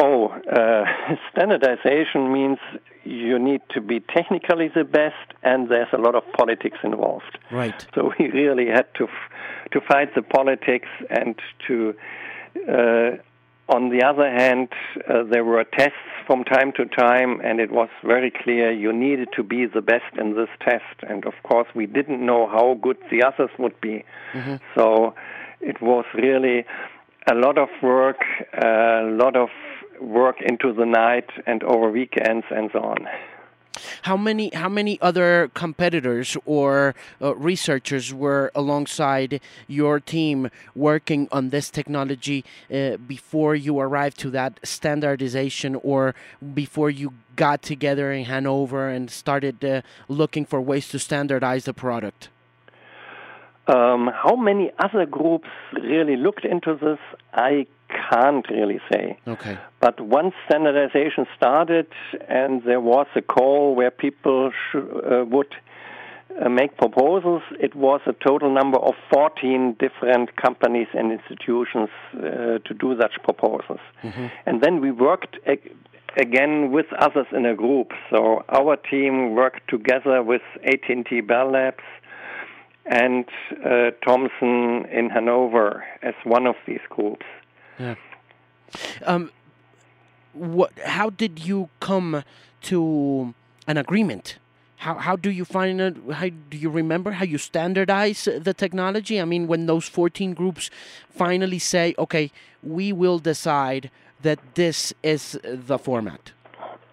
[0.00, 0.84] Oh, uh,
[1.32, 2.58] standardization means
[3.04, 7.38] you need to be technically the best, and there's a lot of politics involved.
[7.50, 7.86] Right.
[7.94, 9.06] So we really had to
[9.74, 11.34] to fight the politics and
[11.66, 11.94] to
[12.68, 13.10] uh,
[13.68, 14.68] on the other hand,
[15.08, 19.28] uh, there were tests from time to time, and it was very clear you needed
[19.36, 20.96] to be the best in this test.
[21.08, 24.04] And of course, we didn't know how good the others would be.
[24.34, 24.56] Mm-hmm.
[24.74, 25.14] So
[25.60, 26.66] it was really
[27.26, 28.20] a lot of work,
[28.52, 29.48] a lot of
[30.00, 33.06] work into the night and over weekends and so on.
[34.04, 41.48] How many how many other competitors or uh, researchers were alongside your team working on
[41.48, 46.14] this technology uh, before you arrived to that standardization or
[46.52, 51.72] before you got together in Hanover and started uh, looking for ways to standardize the
[51.72, 52.28] product?
[53.66, 56.98] Um, how many other groups really looked into this?
[57.32, 57.66] I
[58.10, 59.18] can't really say.
[59.26, 59.58] Okay.
[59.80, 61.86] But once standardization started
[62.28, 65.54] and there was a call where people sh- uh, would
[66.40, 72.58] uh, make proposals, it was a total number of 14 different companies and institutions uh,
[72.66, 73.80] to do such proposals.
[74.02, 74.26] Mm-hmm.
[74.46, 75.72] And then we worked ag-
[76.16, 77.92] again with others in a group.
[78.10, 81.84] So our team worked together with AT&T Bell Labs
[82.86, 83.24] and
[83.64, 87.24] uh, Thomson in Hanover as one of these groups.
[87.78, 87.94] Yeah.
[89.04, 89.30] Um,
[90.32, 90.72] what?
[90.84, 92.24] How did you come
[92.62, 93.34] to
[93.66, 94.38] an agreement?
[94.76, 95.96] How how do you find it?
[96.12, 99.20] How do you remember how you standardize the technology?
[99.20, 100.70] I mean, when those fourteen groups
[101.10, 102.30] finally say, "Okay,
[102.62, 103.90] we will decide
[104.22, 106.32] that this is the format."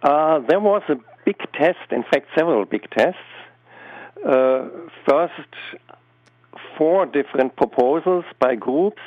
[0.04, 1.92] Uh, there was a big test.
[1.92, 3.20] In fact, several big tests.
[4.26, 4.70] Uh,
[5.08, 5.50] first,
[6.78, 9.02] four different proposals by groups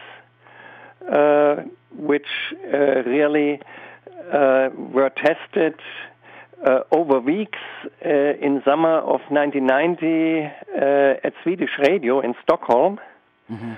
[1.96, 2.26] which
[2.72, 3.60] uh, really
[4.32, 5.74] uh, were tested
[6.90, 7.58] over weeks
[8.02, 10.50] in summer of 1990
[11.22, 12.98] at Swedish Radio in Stockholm.
[13.50, 13.72] Mm-hmm.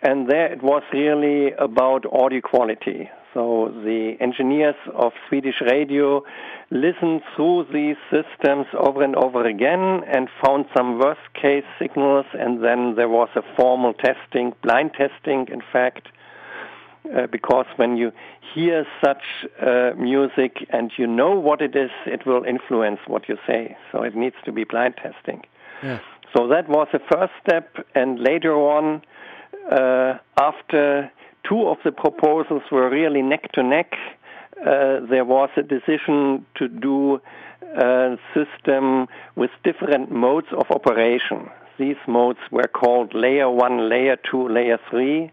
[0.00, 3.10] And there it was really about audio quality.
[3.34, 6.22] So the engineers of Swedish Radio
[6.70, 12.62] listened through these systems over and over again and found some worst case signals and
[12.62, 16.08] then there was a formal testing, blind testing in fact,
[17.14, 18.12] uh, because when you
[18.54, 19.22] hear such
[19.60, 23.76] uh, music and you know what it is, it will influence what you say.
[23.90, 25.42] So it needs to be blind testing.
[25.82, 26.00] Yeah.
[26.34, 29.02] So that was the first step, and later on,
[29.70, 31.10] uh, after
[31.46, 33.92] two of the proposals were really neck to neck,
[34.60, 37.20] uh, there was a decision to do
[37.76, 41.50] a system with different modes of operation.
[41.78, 45.30] These modes were called layer 1, layer 2, layer 3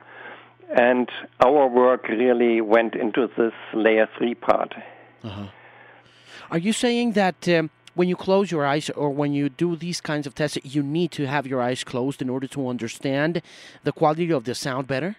[0.76, 4.74] and our work really went into this layer three part.
[5.24, 5.48] Uh-huh.
[6.52, 10.02] Are you saying that um, when you close your eyes or when you do these
[10.02, 13.42] kinds of tests, you need to have your eyes closed in order to understand
[13.84, 15.16] the quality of the sound better?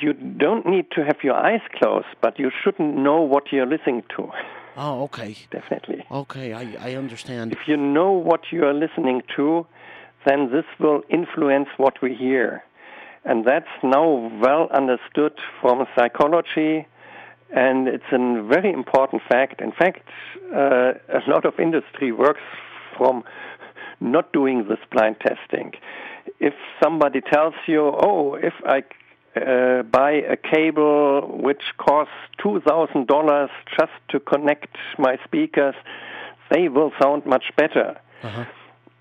[0.00, 4.02] You don't need to have your eyes closed, but you shouldn't know what you're listening
[4.16, 4.30] to.
[4.76, 5.36] Oh, okay.
[5.50, 6.04] Definitely.
[6.10, 7.52] Okay, I, I understand.
[7.52, 9.66] If you know what you are listening to,
[10.26, 12.64] then this will influence what we hear.
[13.24, 16.86] And that's now well understood from psychology,
[17.54, 19.60] and it's a very important fact.
[19.60, 20.08] In fact,
[20.52, 22.40] uh, a lot of industry works
[22.96, 23.22] from
[24.00, 25.72] not doing this blind testing.
[26.40, 28.82] If somebody tells you, oh, if I
[29.34, 32.12] uh, buy a cable which costs
[32.44, 35.74] $2,000 just to connect my speakers,
[36.50, 37.98] they will sound much better.
[38.22, 38.44] Uh-huh.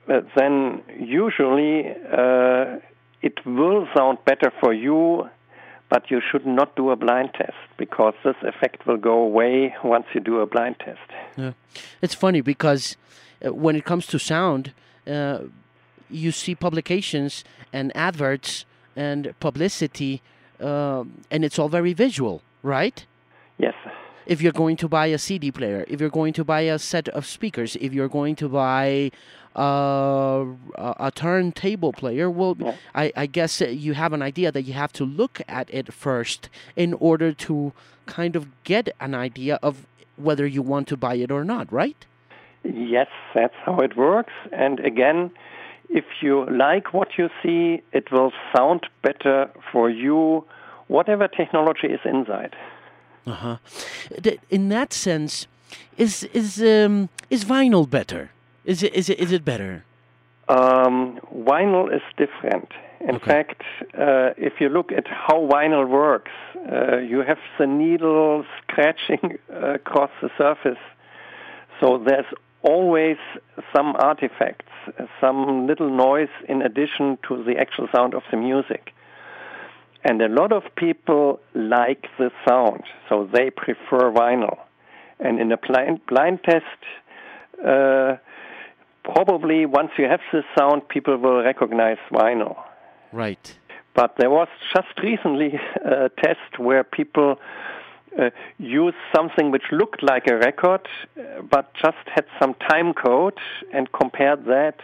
[0.07, 2.77] Uh, then usually uh,
[3.21, 5.29] it will sound better for you,
[5.89, 10.05] but you should not do a blind test because this effect will go away once
[10.13, 10.99] you do a blind test.
[11.37, 11.51] Yeah.
[12.01, 12.97] It's funny because
[13.45, 14.73] uh, when it comes to sound,
[15.07, 15.39] uh,
[16.09, 20.21] you see publications and adverts and publicity,
[20.59, 23.05] uh, and it's all very visual, right?
[23.57, 23.75] Yes.
[24.25, 27.09] If you're going to buy a CD player, if you're going to buy a set
[27.09, 29.11] of speakers, if you're going to buy
[29.55, 30.45] uh,
[30.77, 32.75] a turntable player, well, yeah.
[32.95, 36.49] I, I guess you have an idea that you have to look at it first
[36.75, 37.73] in order to
[38.05, 39.85] kind of get an idea of
[40.17, 42.05] whether you want to buy it or not, right?
[42.63, 44.33] Yes, that's how it works.
[44.51, 45.31] And again,
[45.89, 50.45] if you like what you see, it will sound better for you,
[50.87, 52.55] whatever technology is inside.
[53.25, 53.57] Uh huh.
[54.49, 55.47] In that sense,
[55.97, 58.31] is is um, is vinyl better?
[58.65, 59.83] Is it is it is it better?
[60.49, 62.69] Um, vinyl is different.
[62.99, 63.25] In okay.
[63.25, 63.61] fact,
[63.97, 66.31] uh, if you look at how vinyl works,
[66.71, 70.81] uh, you have the needle scratching across the surface.
[71.79, 72.25] So there's
[72.61, 73.17] always
[73.75, 74.71] some artifacts,
[75.19, 78.93] some little noise in addition to the actual sound of the music.
[80.03, 84.57] And a lot of people like the sound, so they prefer vinyl.
[85.19, 86.65] And in a blind, blind test,
[87.63, 88.17] uh,
[89.03, 92.55] probably once you have this sound, people will recognize vinyl.
[93.11, 93.55] Right.
[93.93, 97.39] But there was just recently a test where people
[98.19, 100.87] uh, used something which looked like a record,
[101.17, 103.37] uh, but just had some time code
[103.73, 104.75] and compared that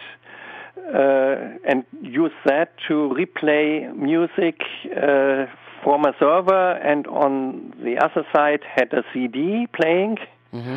[1.64, 4.60] and use that to replay music
[4.96, 5.46] uh,
[5.82, 10.18] from a server, and on the other side had a CD playing,
[10.52, 10.76] mm-hmm.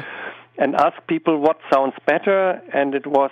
[0.58, 3.32] and asked people what sounds better, and it was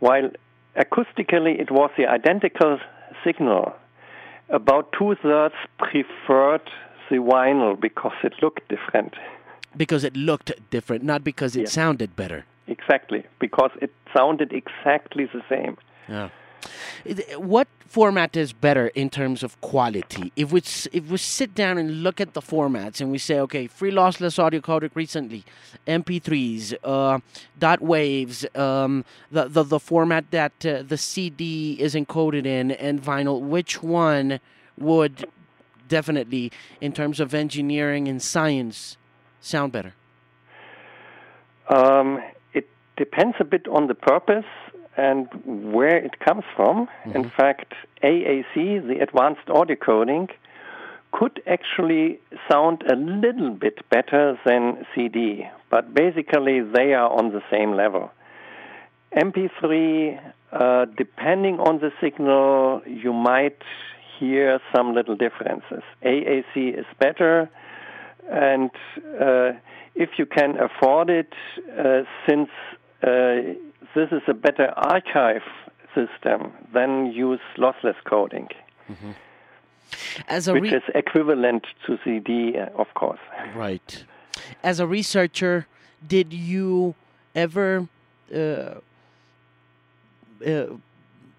[0.00, 0.30] while
[0.76, 2.78] acoustically it was the identical
[3.24, 3.72] signal
[4.48, 6.68] about two thirds preferred
[7.10, 9.14] the vinyl because it looked different.
[9.76, 12.44] Because it looked different, not because it sounded better.
[12.66, 15.76] Exactly, because it sounded exactly the same.
[16.08, 16.30] Yeah.
[17.36, 20.32] What format is better in terms of quality?
[20.36, 23.66] If we if we sit down and look at the formats and we say, okay,
[23.66, 25.44] free lossless audio codec recently,
[25.88, 27.18] MP3s, uh,
[27.58, 33.02] dot waves, um, the, the the format that uh, the CD is encoded in, and
[33.02, 34.38] vinyl, which one
[34.78, 35.26] would
[35.88, 38.96] definitely, in terms of engineering and science,
[39.40, 39.94] sound better?
[41.68, 42.22] Um,
[43.04, 44.50] depends a bit on the purpose
[44.96, 45.26] and
[45.76, 46.76] where it comes from.
[46.86, 47.16] Mm-hmm.
[47.18, 47.70] In fact,
[48.02, 48.54] AAC,
[48.90, 50.28] the advanced audio coding,
[51.12, 52.18] could actually
[52.50, 54.62] sound a little bit better than
[54.94, 58.10] CD, but basically they are on the same level.
[59.14, 60.18] MP3,
[60.52, 63.60] uh, depending on the signal, you might
[64.18, 65.82] hear some little differences.
[66.02, 67.50] AAC is better,
[68.30, 68.70] and
[69.20, 69.50] uh,
[69.94, 71.32] if you can afford it,
[71.78, 72.48] uh, since
[73.02, 73.54] uh,
[73.94, 75.42] this is a better archive
[75.94, 78.48] system, than use lossless coding.
[78.90, 79.10] Mm-hmm.
[80.28, 83.20] As a re- which is equivalent to CD, uh, of course.
[83.54, 84.04] Right.
[84.62, 85.66] As a researcher,
[86.06, 86.94] did you
[87.34, 87.88] ever
[88.34, 88.74] uh,
[90.46, 90.66] uh,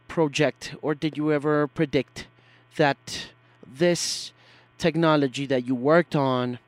[0.08, 2.28] project or did you ever predict
[2.78, 3.28] that
[3.66, 4.32] this
[4.78, 6.60] technology that you worked on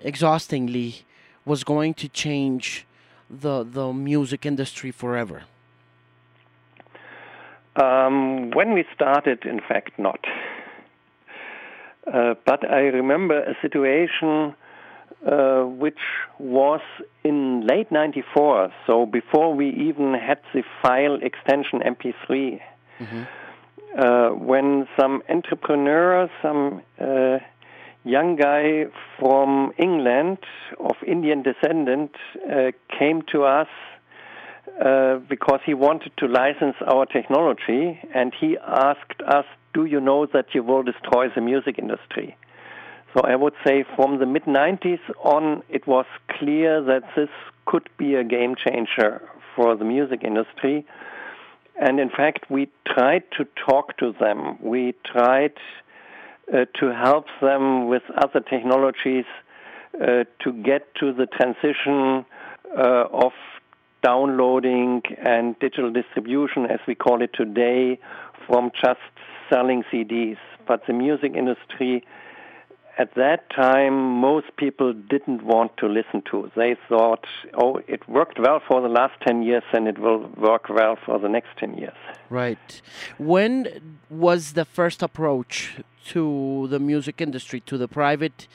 [0.00, 1.04] exhaustingly
[1.44, 2.86] was going to change
[3.40, 5.42] the the music industry forever?
[7.74, 10.20] Um, when we started, in fact, not.
[12.06, 14.54] Uh, but I remember a situation
[15.24, 16.00] uh, which
[16.38, 16.80] was
[17.22, 22.60] in late 94, so before we even had the file extension MP3,
[22.98, 23.22] mm-hmm.
[23.98, 27.38] uh, when some entrepreneur, some uh,
[28.04, 28.86] young guy
[29.18, 30.38] from England
[30.80, 31.88] of Indian descent
[32.50, 33.68] uh, came to us
[34.84, 39.44] uh, because he wanted to license our technology, and he asked us,
[39.74, 42.36] "Do you know that you will destroy the music industry?"
[43.14, 46.06] So I would say from the mid 90s on, it was
[46.38, 47.28] clear that this
[47.66, 49.20] could be a game changer
[49.54, 50.86] for the music industry.
[51.76, 54.58] And in fact, we tried to talk to them.
[54.62, 55.52] We tried
[56.50, 59.24] to help them with other technologies
[59.94, 62.24] uh, to get to the transition
[62.76, 63.32] uh, of
[64.02, 67.98] downloading and digital distribution, as we call it today,
[68.46, 69.00] from just
[69.50, 70.38] selling CDs.
[70.66, 72.04] But the music industry
[72.98, 76.50] at that time, most people didn't want to listen to.
[76.54, 77.24] They thought,
[77.54, 81.18] oh, it worked well for the last 10 years and it will work well for
[81.18, 81.96] the next 10 years.
[82.28, 82.82] Right.
[83.18, 88.46] When was the first approach to the music industry, to the private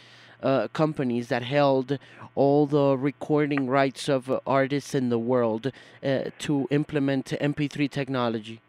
[0.43, 1.97] uh, companies that held
[2.35, 5.71] all the recording rights of artists in the world
[6.03, 8.61] uh, to implement MP3 technology?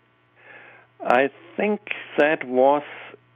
[1.00, 1.80] I think
[2.16, 2.82] that was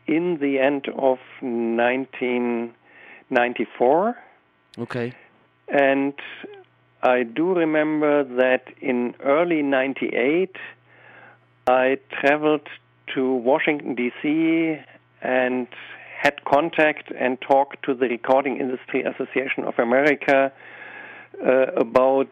[0.07, 4.17] in the end of 1994.
[4.79, 5.13] Okay.
[5.69, 6.15] And
[7.03, 10.57] I do remember that in early 98,
[11.67, 12.69] I traveled
[13.15, 14.79] to Washington, D.C.,
[15.21, 15.69] and
[16.21, 20.53] had contact and talked to the Recording Industry Association of America
[21.45, 22.29] uh, about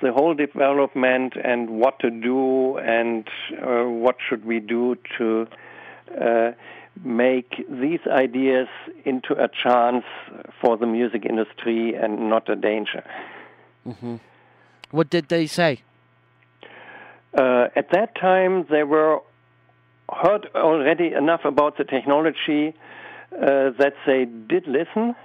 [0.00, 3.26] the whole development and what to do and
[3.60, 5.46] uh, what should we do to
[6.20, 6.52] uh,
[7.02, 8.68] make these ideas
[9.04, 10.04] into a chance
[10.60, 13.04] for the music industry and not a danger.
[13.86, 14.16] Mm-hmm.
[14.90, 15.82] What did they say?
[17.36, 19.20] Uh, at that time, they were
[20.12, 22.74] heard already enough about the technology
[23.32, 25.16] uh, that they did listen,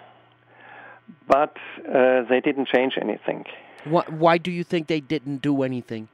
[1.28, 1.56] but
[1.88, 3.46] uh, they didn't change anything.
[3.84, 6.08] Why, why do you think they didn't do anything?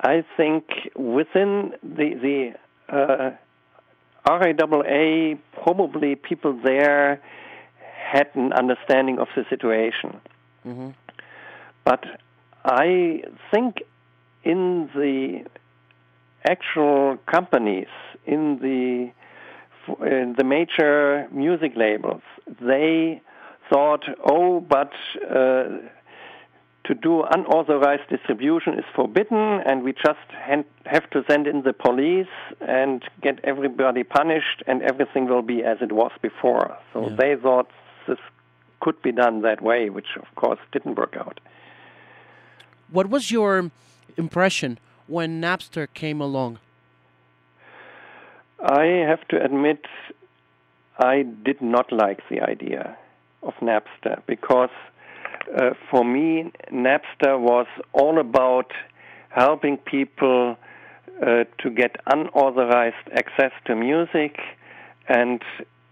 [0.00, 0.64] I think
[0.96, 2.54] within the
[2.88, 3.38] the
[4.26, 7.20] RIAA, probably people there
[8.12, 10.20] had an understanding of the situation.
[10.66, 10.90] Mm-hmm.
[11.84, 12.04] But
[12.64, 13.82] I think
[14.44, 15.44] in the
[16.48, 17.88] actual companies,
[18.26, 19.10] in the
[20.06, 22.22] in the major music labels,
[22.60, 23.20] they
[23.68, 24.92] thought, oh, but
[25.28, 25.64] uh,
[26.84, 30.18] to do unauthorized distribution is forbidden, and we just
[30.84, 32.26] have to send in the police
[32.60, 36.76] and get everybody punished, and everything will be as it was before.
[36.92, 37.16] So yeah.
[37.16, 37.68] they thought
[38.08, 38.18] this
[38.80, 41.38] could be done that way, which of course didn't work out.
[42.90, 43.70] What was your
[44.16, 46.58] impression when Napster came along?
[48.60, 49.86] I have to admit,
[50.98, 52.96] I did not like the idea
[53.42, 54.70] of Napster because
[55.56, 58.72] uh, for me, Napster was all about
[59.30, 60.56] helping people
[61.20, 64.38] uh, to get unauthorized access to music,
[65.08, 65.42] and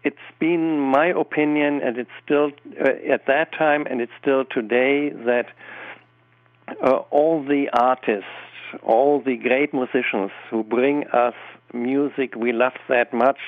[0.03, 5.11] it's been my opinion, and it's still uh, at that time, and it's still today,
[5.11, 5.46] that
[6.82, 8.28] uh, all the artists,
[8.82, 11.34] all the great musicians who bring us
[11.72, 13.38] music we love that much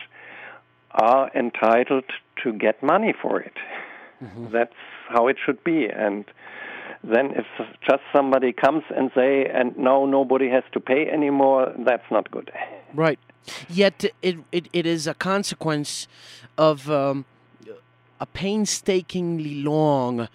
[0.92, 2.04] are entitled
[2.42, 3.54] to get money for it.
[4.22, 4.52] Mm-hmm.
[4.52, 4.74] That's
[5.08, 5.86] how it should be.
[5.86, 6.24] And
[7.02, 7.46] then if
[7.86, 12.50] just somebody comes and say, and now nobody has to pay anymore, that's not good.
[12.94, 13.18] Right.
[13.68, 16.06] Yet it it, it is a consequence
[16.56, 17.24] of um,
[18.20, 20.28] a painstakingly long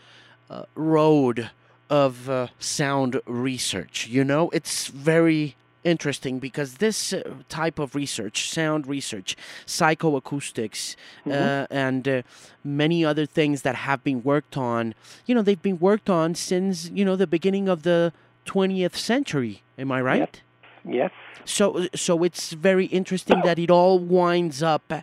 [0.50, 1.50] uh, road
[1.90, 4.08] of uh, sound research.
[4.08, 5.56] You know, it's very
[5.88, 9.36] interesting because this uh, type of research, sound research,
[9.66, 11.32] psychoacoustics, mm-hmm.
[11.32, 12.22] uh, and uh,
[12.64, 14.94] many other things that have been worked on,
[15.26, 18.14] you know, they've been worked on since, you know, the beginning of the
[18.46, 19.64] 20th century.
[19.78, 20.42] Am I right?
[20.86, 21.12] Yes.
[21.12, 21.12] yes.
[21.46, 25.02] So, so it's very interesting that it all winds up uh,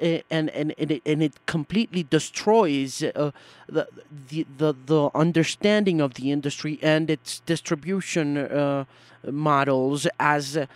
[0.00, 3.30] and and and it, and it completely destroys uh,
[3.68, 3.88] the,
[4.28, 8.84] the the the understanding of the industry and its distribution uh,
[9.30, 10.66] models as uh,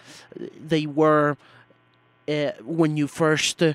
[0.68, 1.36] they were.
[2.28, 3.74] Uh, when you first uh,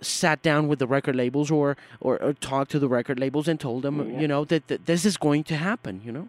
[0.00, 3.60] sat down with the record labels or, or, or talked to the record labels and
[3.60, 4.20] told them, yeah.
[4.20, 6.28] you know, that, that this is going to happen, you know?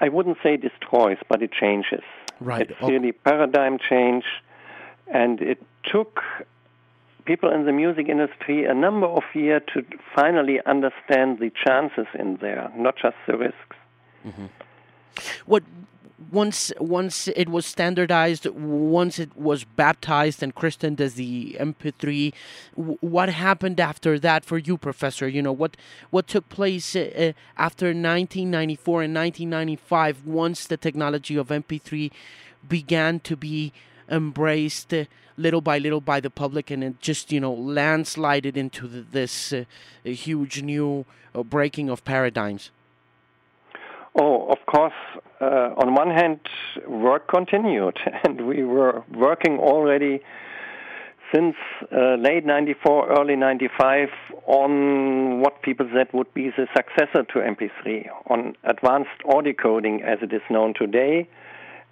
[0.00, 2.02] I wouldn't say destroys, but it changes.
[2.40, 2.68] Right.
[2.70, 4.24] It's really paradigm change,
[5.06, 6.20] and it took
[7.28, 9.84] people in the music industry a number of years to
[10.16, 13.76] finally understand the chances in there, not just the risks.
[14.26, 14.46] Mm-hmm.
[15.46, 15.62] What
[16.32, 22.32] once once it was standardized, once it was baptized and christened as the MP3,
[22.74, 25.28] what happened after that for you, Professor?
[25.28, 25.76] You know what
[26.10, 32.10] what took place uh, after 1994 and 1995 once the technology of MP3
[32.68, 33.72] began to be
[34.10, 34.94] embraced
[35.36, 39.52] little by little by the public, and it just you know landslided into the, this
[39.52, 39.64] uh,
[40.04, 41.04] huge new
[41.34, 42.70] uh, breaking of paradigms.
[44.20, 44.94] Oh, of course.
[45.40, 46.40] Uh, on one hand,
[46.88, 50.20] work continued, and we were working already
[51.32, 51.54] since
[51.92, 54.08] uh, late 94, early 95
[54.46, 60.18] on what people said would be the successor to MP3, on advanced audio coding as
[60.22, 61.28] it is known today,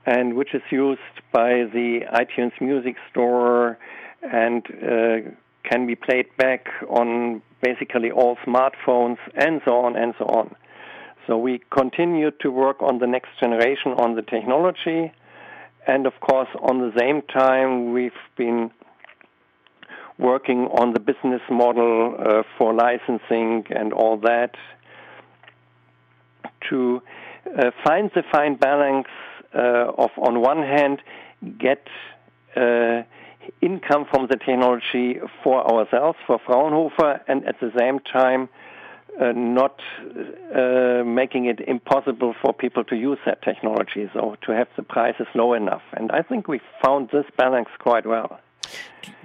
[0.07, 1.01] and which is used
[1.33, 3.77] by the iTunes Music Store
[4.23, 5.31] and uh,
[5.69, 10.55] can be played back on basically all smartphones and so on and so on.
[11.27, 15.13] So we continue to work on the next generation on the technology.
[15.89, 18.71] And of course, on the same time, we've been
[20.19, 24.53] working on the business model uh, for licensing and all that
[26.71, 27.03] to
[27.59, 29.09] uh, find the fine balance
[29.55, 31.03] of, on one hand,
[31.59, 31.87] get
[32.57, 33.03] uh,
[33.61, 38.49] income from the technology for ourselves, for Fraunhofer, and at the same time,
[39.21, 39.81] uh, not
[40.55, 45.27] uh, making it impossible for people to use that technology, so to have the prices
[45.35, 45.83] low enough.
[45.95, 48.41] And I think we found this balance quite well.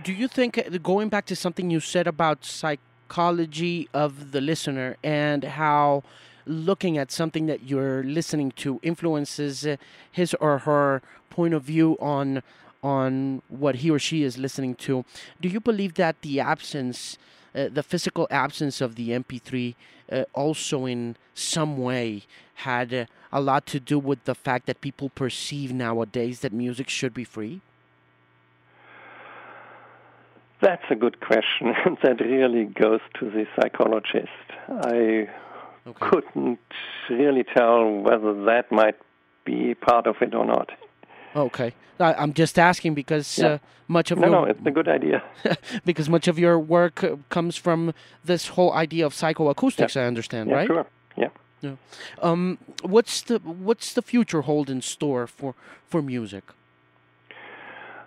[0.03, 4.97] Do you think, uh, going back to something you said about psychology of the listener
[5.03, 6.03] and how
[6.46, 9.78] looking at something that you're listening to influences uh,
[10.12, 12.44] his or her point of view on
[12.84, 15.06] on what he or she is listening to.
[15.39, 17.18] Do you believe that the absence,
[17.54, 19.76] uh, the physical absence of the MP3,
[20.12, 22.24] uh, also in some way
[22.56, 26.89] had uh, a lot to do with the fact that people perceive nowadays that music
[26.89, 27.62] should be free?
[30.60, 31.74] That's a good question,
[32.04, 34.30] that really goes to the psychologist.
[34.70, 35.28] I
[35.88, 36.10] okay.
[36.10, 36.60] couldn't
[37.10, 38.96] really tell whether that might
[39.46, 40.70] be part of it or not.
[41.36, 43.48] Okay, I'm just asking because Yeah.
[43.48, 43.58] uh,
[43.88, 45.24] much of No, your no, it's a good idea.
[45.86, 47.94] because much of your work uh, comes from
[48.26, 49.96] this whole idea of psychoacoustics.
[49.96, 50.68] I understand, yeah, right?
[50.68, 50.86] sure.
[51.64, 51.76] Yeah.
[52.24, 55.54] Um, what's the what's the future hold in store for
[55.88, 56.44] for music?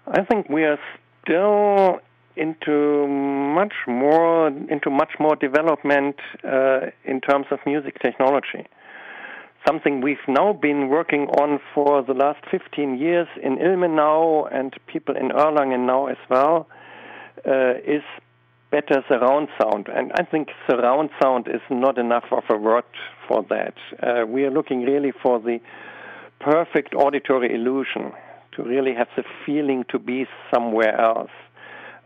[0.08, 0.78] I think we are
[1.22, 2.00] still
[2.36, 8.66] into much more into much more development uh, in terms of music technology.
[9.66, 15.16] Something we've now been working on for the last 15 years in Ilmenau and people
[15.16, 16.66] in Erlangen now as well
[17.46, 18.02] uh, is
[18.70, 19.88] better surround sound.
[19.88, 22.84] And I think surround sound is not enough of a word
[23.28, 23.74] for that.
[24.02, 25.60] Uh, we are looking really for the
[26.40, 28.12] perfect auditory illusion
[28.56, 31.30] to really have the feeling to be somewhere else.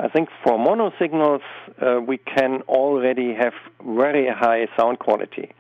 [0.01, 1.42] I think for mono signals,
[1.82, 5.51] uh, we can already have very high sound quality.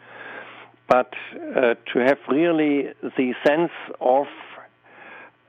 [0.88, 4.26] But uh, to have really the sense of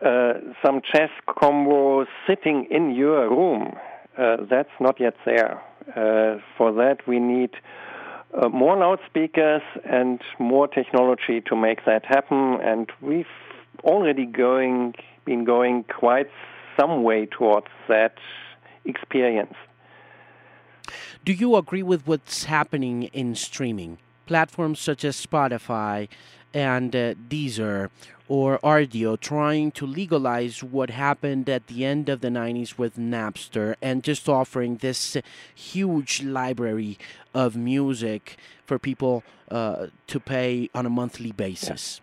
[0.04, 0.34] uh,
[0.66, 3.76] some chess combo sitting in your room,
[4.18, 5.62] uh, that's not yet there.
[5.90, 7.52] Uh, for that, we need
[8.34, 12.60] uh, more loudspeakers and more technology to make that happen.
[12.62, 13.26] And we've
[13.84, 16.30] already going been going quite
[16.80, 18.16] some way towards that
[18.90, 19.56] experience.
[21.24, 23.98] Do you agree with what's happening in streaming?
[24.26, 26.08] Platforms such as Spotify
[26.54, 27.90] and uh, Deezer
[28.28, 33.76] or Rdio trying to legalize what happened at the end of the 90s with Napster
[33.82, 35.18] and just offering this
[35.54, 36.98] huge library
[37.34, 42.02] of music for people uh, to pay on a monthly basis.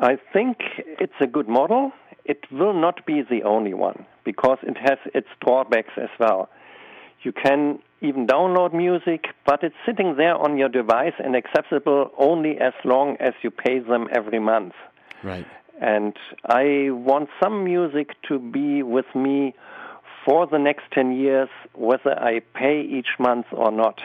[0.00, 0.58] I think
[1.00, 1.92] it's a good model.
[2.24, 6.48] It will not be the only one because it has its drawbacks as well.
[7.22, 12.58] You can even download music, but it's sitting there on your device and accessible only
[12.58, 14.74] as long as you pay them every month.
[15.22, 15.46] Right.
[15.80, 16.14] And
[16.46, 19.54] I want some music to be with me
[20.24, 24.00] for the next 10 years, whether I pay each month or not.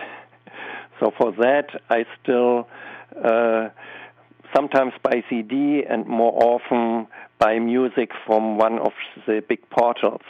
[1.00, 2.68] So for that, I still
[3.24, 3.70] uh,
[4.54, 7.08] sometimes buy CD and more often
[7.40, 8.94] buy music from one of
[9.26, 10.22] the big portals.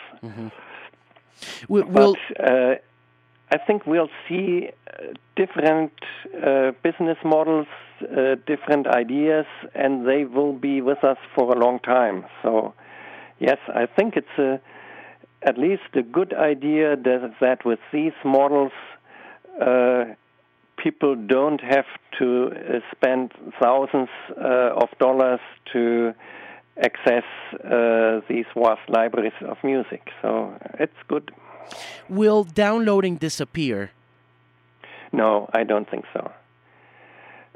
[1.68, 2.76] We, we'll, But uh,
[3.51, 5.91] I think we'll see uh, different
[6.45, 7.68] uh, business models,
[8.03, 12.26] uh, different ideas, and they will be with us for a long time.
[12.43, 12.74] So,
[13.39, 14.60] yes, I think it's a,
[15.41, 18.72] at least a good idea that, that with these models,
[19.60, 20.05] uh,
[20.78, 21.86] people don't have
[22.20, 23.32] to uh, spend
[23.62, 25.39] thousands uh, of dollars
[25.74, 26.14] to
[26.82, 27.24] access
[27.64, 30.02] uh, these vast libraries of music.
[30.22, 31.32] So it's good.
[32.08, 33.92] will downloading disappear?
[35.12, 36.32] No, I don't think so.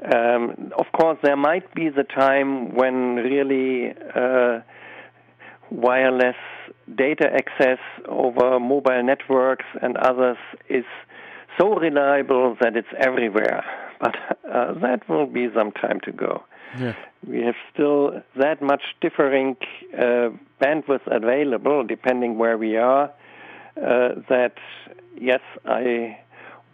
[0.04, 4.60] Um, of course, there might be the time when really uh,
[5.70, 6.36] wireless
[6.94, 10.36] data access over mobile networks and others
[10.68, 10.84] is
[11.58, 13.64] so reliable that it's everywhere.
[14.00, 14.16] But
[14.52, 16.42] uh, that will be some time to go.
[16.78, 16.94] Yeah.
[17.26, 19.56] We have still that much differing
[19.96, 23.10] uh, bandwidth available depending where we are.
[23.76, 24.54] Uh, that
[25.18, 26.18] yes, I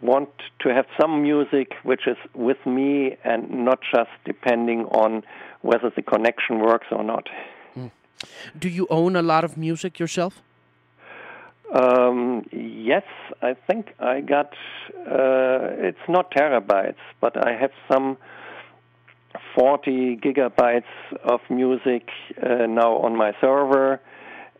[0.01, 0.29] want
[0.59, 5.23] to have some music which is with me and not just depending on
[5.61, 7.27] whether the connection works or not.
[8.57, 10.41] Do you own a lot of music yourself?
[11.73, 13.03] Um, yes,
[13.41, 14.53] I think I got.
[14.99, 18.17] Uh, it's not terabytes, but I have some
[19.55, 20.83] 40 gigabytes
[21.23, 22.09] of music
[22.41, 23.99] uh, now on my server,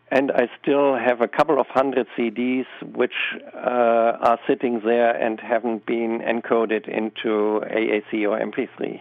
[0.09, 3.13] and I still have a couple of hundred CDs which
[3.55, 8.99] uh, are sitting there and haven't been encoded into AAC or MP3.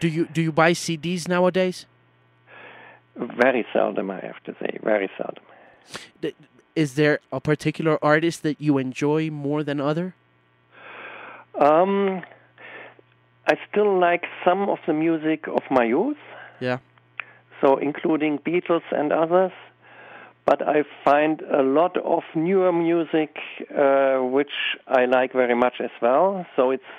[0.00, 1.86] Do you do you buy CDs nowadays?
[3.16, 5.44] Very seldom, I have to say, very seldom.
[6.74, 10.14] Is there a particular artist that you enjoy more than other?
[11.54, 12.22] Um,
[13.46, 16.16] I still like some of the music of my youth.
[16.60, 16.78] Yeah.
[17.60, 19.52] so including Beatles and others.
[20.46, 23.36] But I find a lot of newer music
[23.76, 24.52] uh, which
[24.86, 26.44] I like very much as well.
[26.54, 26.92] So it's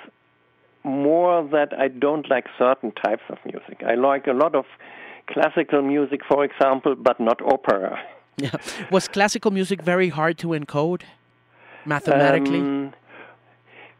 [0.82, 3.82] more that I don't like certain types of music.
[3.86, 4.64] I like a lot of
[5.28, 7.98] classical music, for example, but not opera.
[8.38, 8.50] Yeah.
[8.90, 11.02] Was classical music very hard to encode
[11.84, 12.60] mathematically?
[12.60, 12.92] Um,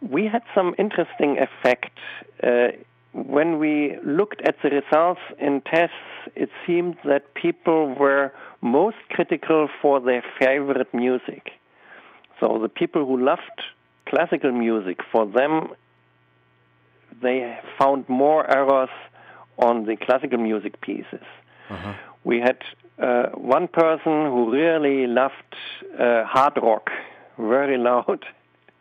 [0.00, 1.98] we had some interesting effect.
[2.42, 2.68] Uh,
[3.12, 5.94] when we looked at the results in tests,
[6.34, 11.52] it seemed that people were most critical for their favorite music.
[12.40, 13.62] So the people who loved
[14.06, 15.68] classical music, for them,
[17.22, 18.90] they found more errors
[19.58, 21.24] on the classical music pieces.
[22.24, 22.58] we had
[22.98, 25.32] uh, one person who really loved
[25.98, 26.90] uh, hard rock,
[27.38, 28.24] very loud.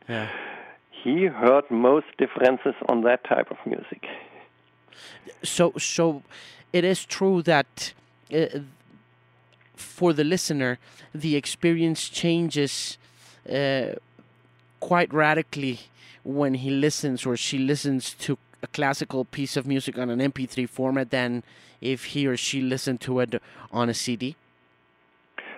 [0.10, 0.30] Yeah.
[1.06, 4.08] He heard most differences on that type of music.
[5.44, 6.24] So, so
[6.74, 7.94] it is true that
[8.34, 8.48] uh,
[9.76, 10.80] for the listener,
[11.14, 12.98] the experience changes
[13.48, 13.90] uh,
[14.80, 15.82] quite radically
[16.24, 20.68] when he listens or she listens to a classical piece of music on an MP3
[20.68, 21.44] format than
[21.82, 23.40] if he or she listened to it
[23.72, 24.36] on a CD?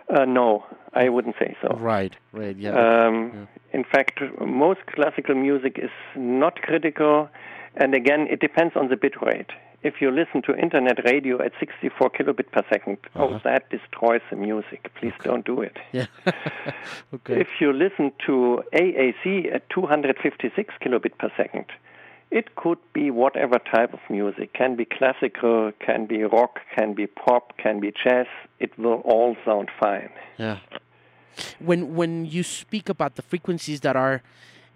[0.10, 0.66] Uh, no,
[0.98, 1.70] I wouldn't say so.
[1.78, 2.72] Right, right, yeah.
[2.72, 3.45] Um, yeah.
[3.78, 7.30] In fact, most classical music is not critical,
[7.76, 9.52] and again, it depends on the bit rate
[9.84, 13.36] if you listen to internet radio at 64 kilobit per 2nd oh, uh-huh.
[13.36, 14.91] oh, that destroys the music.
[15.00, 15.30] Please okay.
[15.30, 15.78] don't do it.
[15.93, 16.08] Yeah.
[17.14, 17.39] okay.
[17.41, 21.66] If you listen to AAC at 256 kilobit per second,
[22.30, 24.54] it could be whatever type of music.
[24.54, 28.28] Can be classical, can be rock, can be pop, can be jazz.
[28.60, 30.10] It will all sound fine.
[30.38, 30.60] Yeah.
[31.60, 34.22] When when you speak about the frequencies that are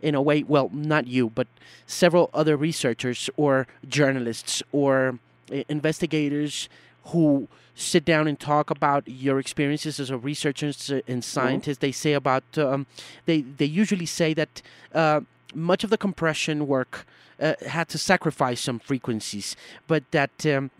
[0.02, 1.48] in a way, well, not you, but
[1.86, 5.20] several other researchers or journalists or
[5.52, 6.70] uh, investigators
[7.06, 11.20] who sit down and talk about your experiences as a researcher and mm-hmm.
[11.22, 11.80] scientist.
[11.80, 11.88] Mm-hmm.
[11.88, 12.86] They say about um,
[13.26, 14.62] they they usually say that
[14.94, 15.22] uh,
[15.54, 17.06] much of the compression work
[17.40, 19.56] uh, had to sacrifice some frequencies,
[19.88, 20.46] but that.
[20.46, 20.72] Um,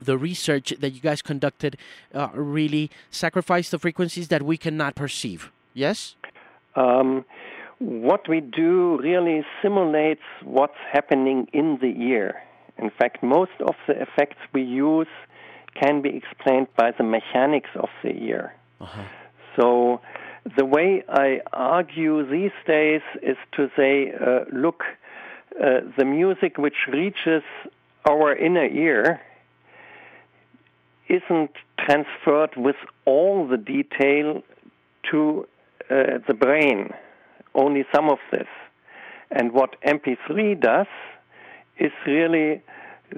[0.00, 1.76] the research that you guys conducted
[2.14, 5.50] uh, really sacrificed the frequencies that we cannot perceive.
[5.74, 6.14] Yes.
[6.74, 7.24] Um,
[7.78, 12.42] what we do really simulates what's happening in the ear.
[12.78, 15.08] In fact, most of the effects we use
[15.74, 18.54] can be explained by the mechanics of the ear.
[18.80, 19.02] Uh-huh.
[19.56, 20.00] So,
[20.56, 24.84] the way I argue these days is to say, uh, look,
[25.60, 27.42] uh, the music which reaches
[28.08, 29.20] our inner ear
[31.08, 34.42] isn't transferred with all the detail
[35.10, 35.46] to
[35.90, 36.90] uh, the brain
[37.54, 38.48] only some of this.
[39.30, 40.86] And what MP3 does
[41.78, 42.62] is really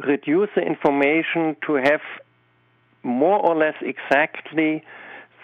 [0.07, 2.01] reduce the information to have
[3.03, 4.82] more or less exactly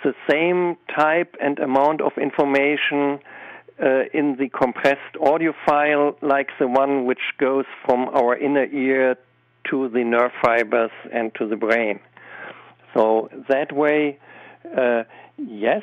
[0.03, 3.18] the same type and amount of information
[3.82, 9.16] uh, in the compressed audio file like the one which goes from our inner ear
[9.70, 11.99] to the nerve fibers and to the brain.
[12.95, 14.18] So that way,
[14.76, 15.03] uh,
[15.36, 15.82] yes,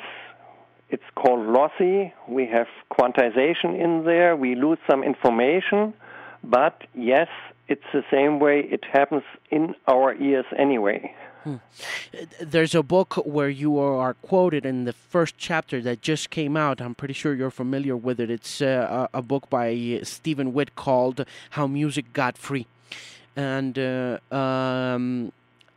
[0.90, 2.12] it's called lossy.
[2.28, 4.34] We have quantization in there.
[4.36, 5.94] We lose some information,
[6.42, 7.28] but yes,
[7.68, 11.14] it's the same way it happens in our ears anyway.
[11.44, 11.56] Hmm.
[12.40, 16.80] There's a book where you are quoted in the first chapter that just came out.
[16.80, 18.30] I'm pretty sure you're familiar with it.
[18.30, 22.66] It's uh, a book by Stephen Witt called How Music Got Free.
[23.34, 25.32] And uh, um,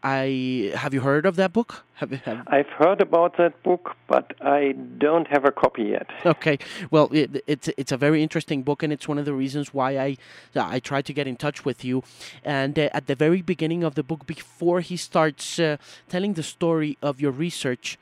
[0.05, 1.83] I have you heard of that book?
[1.95, 2.43] Have, have...
[2.45, 6.07] I've heard about that book, but I don't have a copy yet.
[6.23, 6.59] Okay,
[6.91, 9.97] well, it, it's it's a very interesting book, and it's one of the reasons why
[9.97, 10.17] I
[10.55, 12.03] I tried to get in touch with you.
[12.43, 15.77] And uh, at the very beginning of the book, before he starts uh,
[16.07, 17.97] telling the story of your research,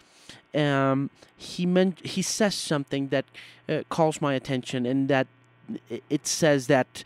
[0.53, 3.25] um, he meant he says something that
[3.69, 5.27] uh, calls my attention, and that
[6.09, 7.05] it says that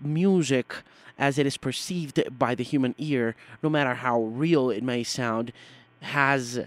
[0.00, 0.76] music
[1.18, 5.52] as it is perceived by the human ear, no matter how real it may sound,
[6.00, 6.60] has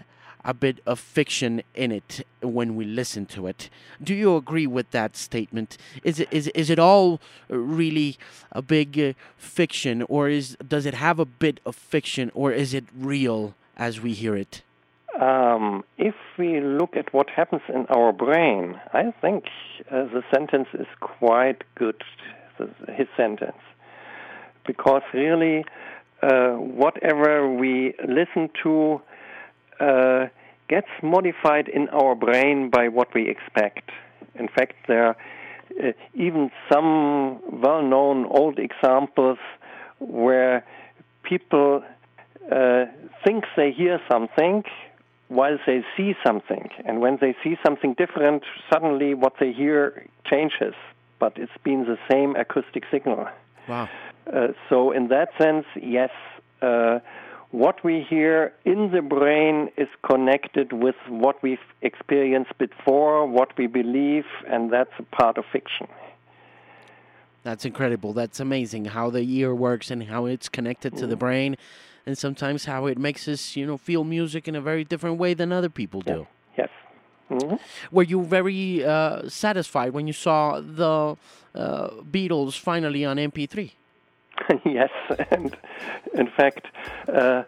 [0.44, 3.68] a bit of fiction in it when we listen to it.
[4.02, 5.76] Do you agree with that statement?
[6.02, 8.16] Is it is is it all really
[8.52, 12.72] a big uh, fiction, or is does it have a bit of fiction, or is
[12.74, 14.62] it real as we hear it?
[15.20, 19.44] Um, if we look at what happens in our brain, I think
[19.90, 22.02] uh, the sentence is quite good.
[22.88, 23.56] His sentence
[24.72, 25.64] because really
[26.22, 26.52] uh,
[26.82, 29.00] whatever we listen to
[29.80, 30.26] uh,
[30.68, 33.90] gets modified in our brain by what we expect.
[34.34, 35.16] In fact, there are
[35.82, 39.38] uh, even some well known old examples
[39.98, 40.64] where
[41.24, 41.82] people
[42.52, 42.84] uh,
[43.24, 44.62] think they hear something
[45.28, 46.68] while they see something.
[46.84, 48.42] And when they see something different,
[48.72, 50.74] suddenly what they hear changes.
[51.18, 53.26] But it's been the same acoustic signal.
[53.68, 53.88] Wow.
[54.32, 56.10] Uh, so, in that sense, yes,
[56.62, 57.00] uh,
[57.50, 63.66] what we hear in the brain is connected with what we've experienced before, what we
[63.66, 65.88] believe, and that's a part of fiction.
[67.42, 68.12] That's incredible.
[68.12, 71.20] That's amazing how the ear works and how it's connected to the mm.
[71.20, 71.56] brain,
[72.06, 75.34] and sometimes how it makes us, you know, feel music in a very different way
[75.34, 76.28] than other people do.
[76.56, 76.68] Yes.
[77.30, 77.56] Mm-hmm.
[77.90, 81.16] Were you very uh, satisfied when you saw the
[81.54, 83.72] uh, Beatles finally on MP3?
[84.64, 84.90] yes,
[85.30, 85.56] and
[86.14, 86.66] in fact,
[87.08, 87.42] uh,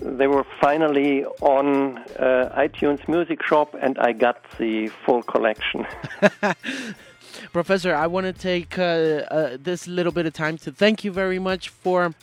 [0.00, 5.86] they were finally on uh, iTunes Music Shop, and I got the full collection.
[7.52, 11.12] Professor, I want to take uh, uh, this little bit of time to thank you
[11.12, 12.14] very much for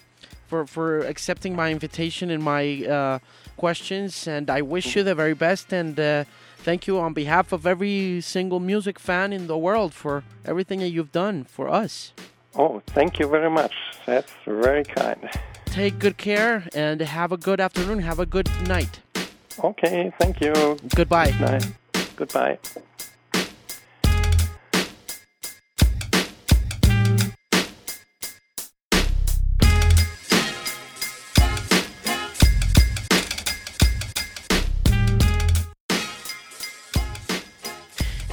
[0.47, 3.19] for for accepting my invitation and my uh,
[3.57, 5.73] questions, and I wish you the very best.
[5.73, 6.25] And uh,
[6.57, 10.89] thank you on behalf of every single music fan in the world for everything that
[10.89, 12.13] you've done for us.
[12.57, 13.73] Oh, thank you very much.
[14.05, 15.29] That's very kind.
[15.65, 17.99] Take good care and have a good afternoon.
[17.99, 19.01] Have a good night.
[19.63, 20.53] Okay, thank you.
[20.95, 21.31] Goodbye.
[21.31, 21.73] Good night.
[22.15, 22.57] Goodbye.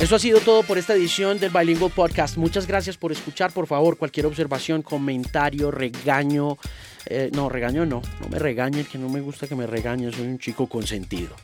[0.03, 2.37] Eso ha sido todo por esta edición del Bilingual Podcast.
[2.37, 3.53] Muchas gracias por escuchar.
[3.53, 6.59] Por favor, cualquier observación, comentario, regaño.
[7.07, 8.03] Eh, no, regaño no.
[8.21, 10.13] No me regañen, que no me gusta que me regañen.
[10.13, 11.37] Soy un chico consentido.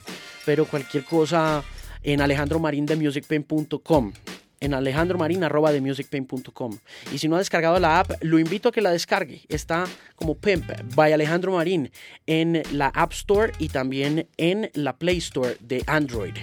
[0.45, 1.63] Pero cualquier cosa
[2.03, 4.13] en alejandromarindemusicpain.com
[4.61, 6.79] en alejandromarin.com
[7.13, 9.43] Y si no ha descargado la app, lo invito a que la descargue.
[9.49, 9.85] Está
[10.17, 11.93] como Pimp by Alejandro Marín
[12.27, 16.35] en la App Store y también en la Play Store de Android.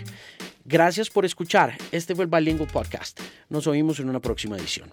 [0.68, 1.78] Gracias por escuchar.
[1.92, 3.20] Este fue el Bilingual Podcast.
[3.50, 4.90] Nos oímos en una próxima edición.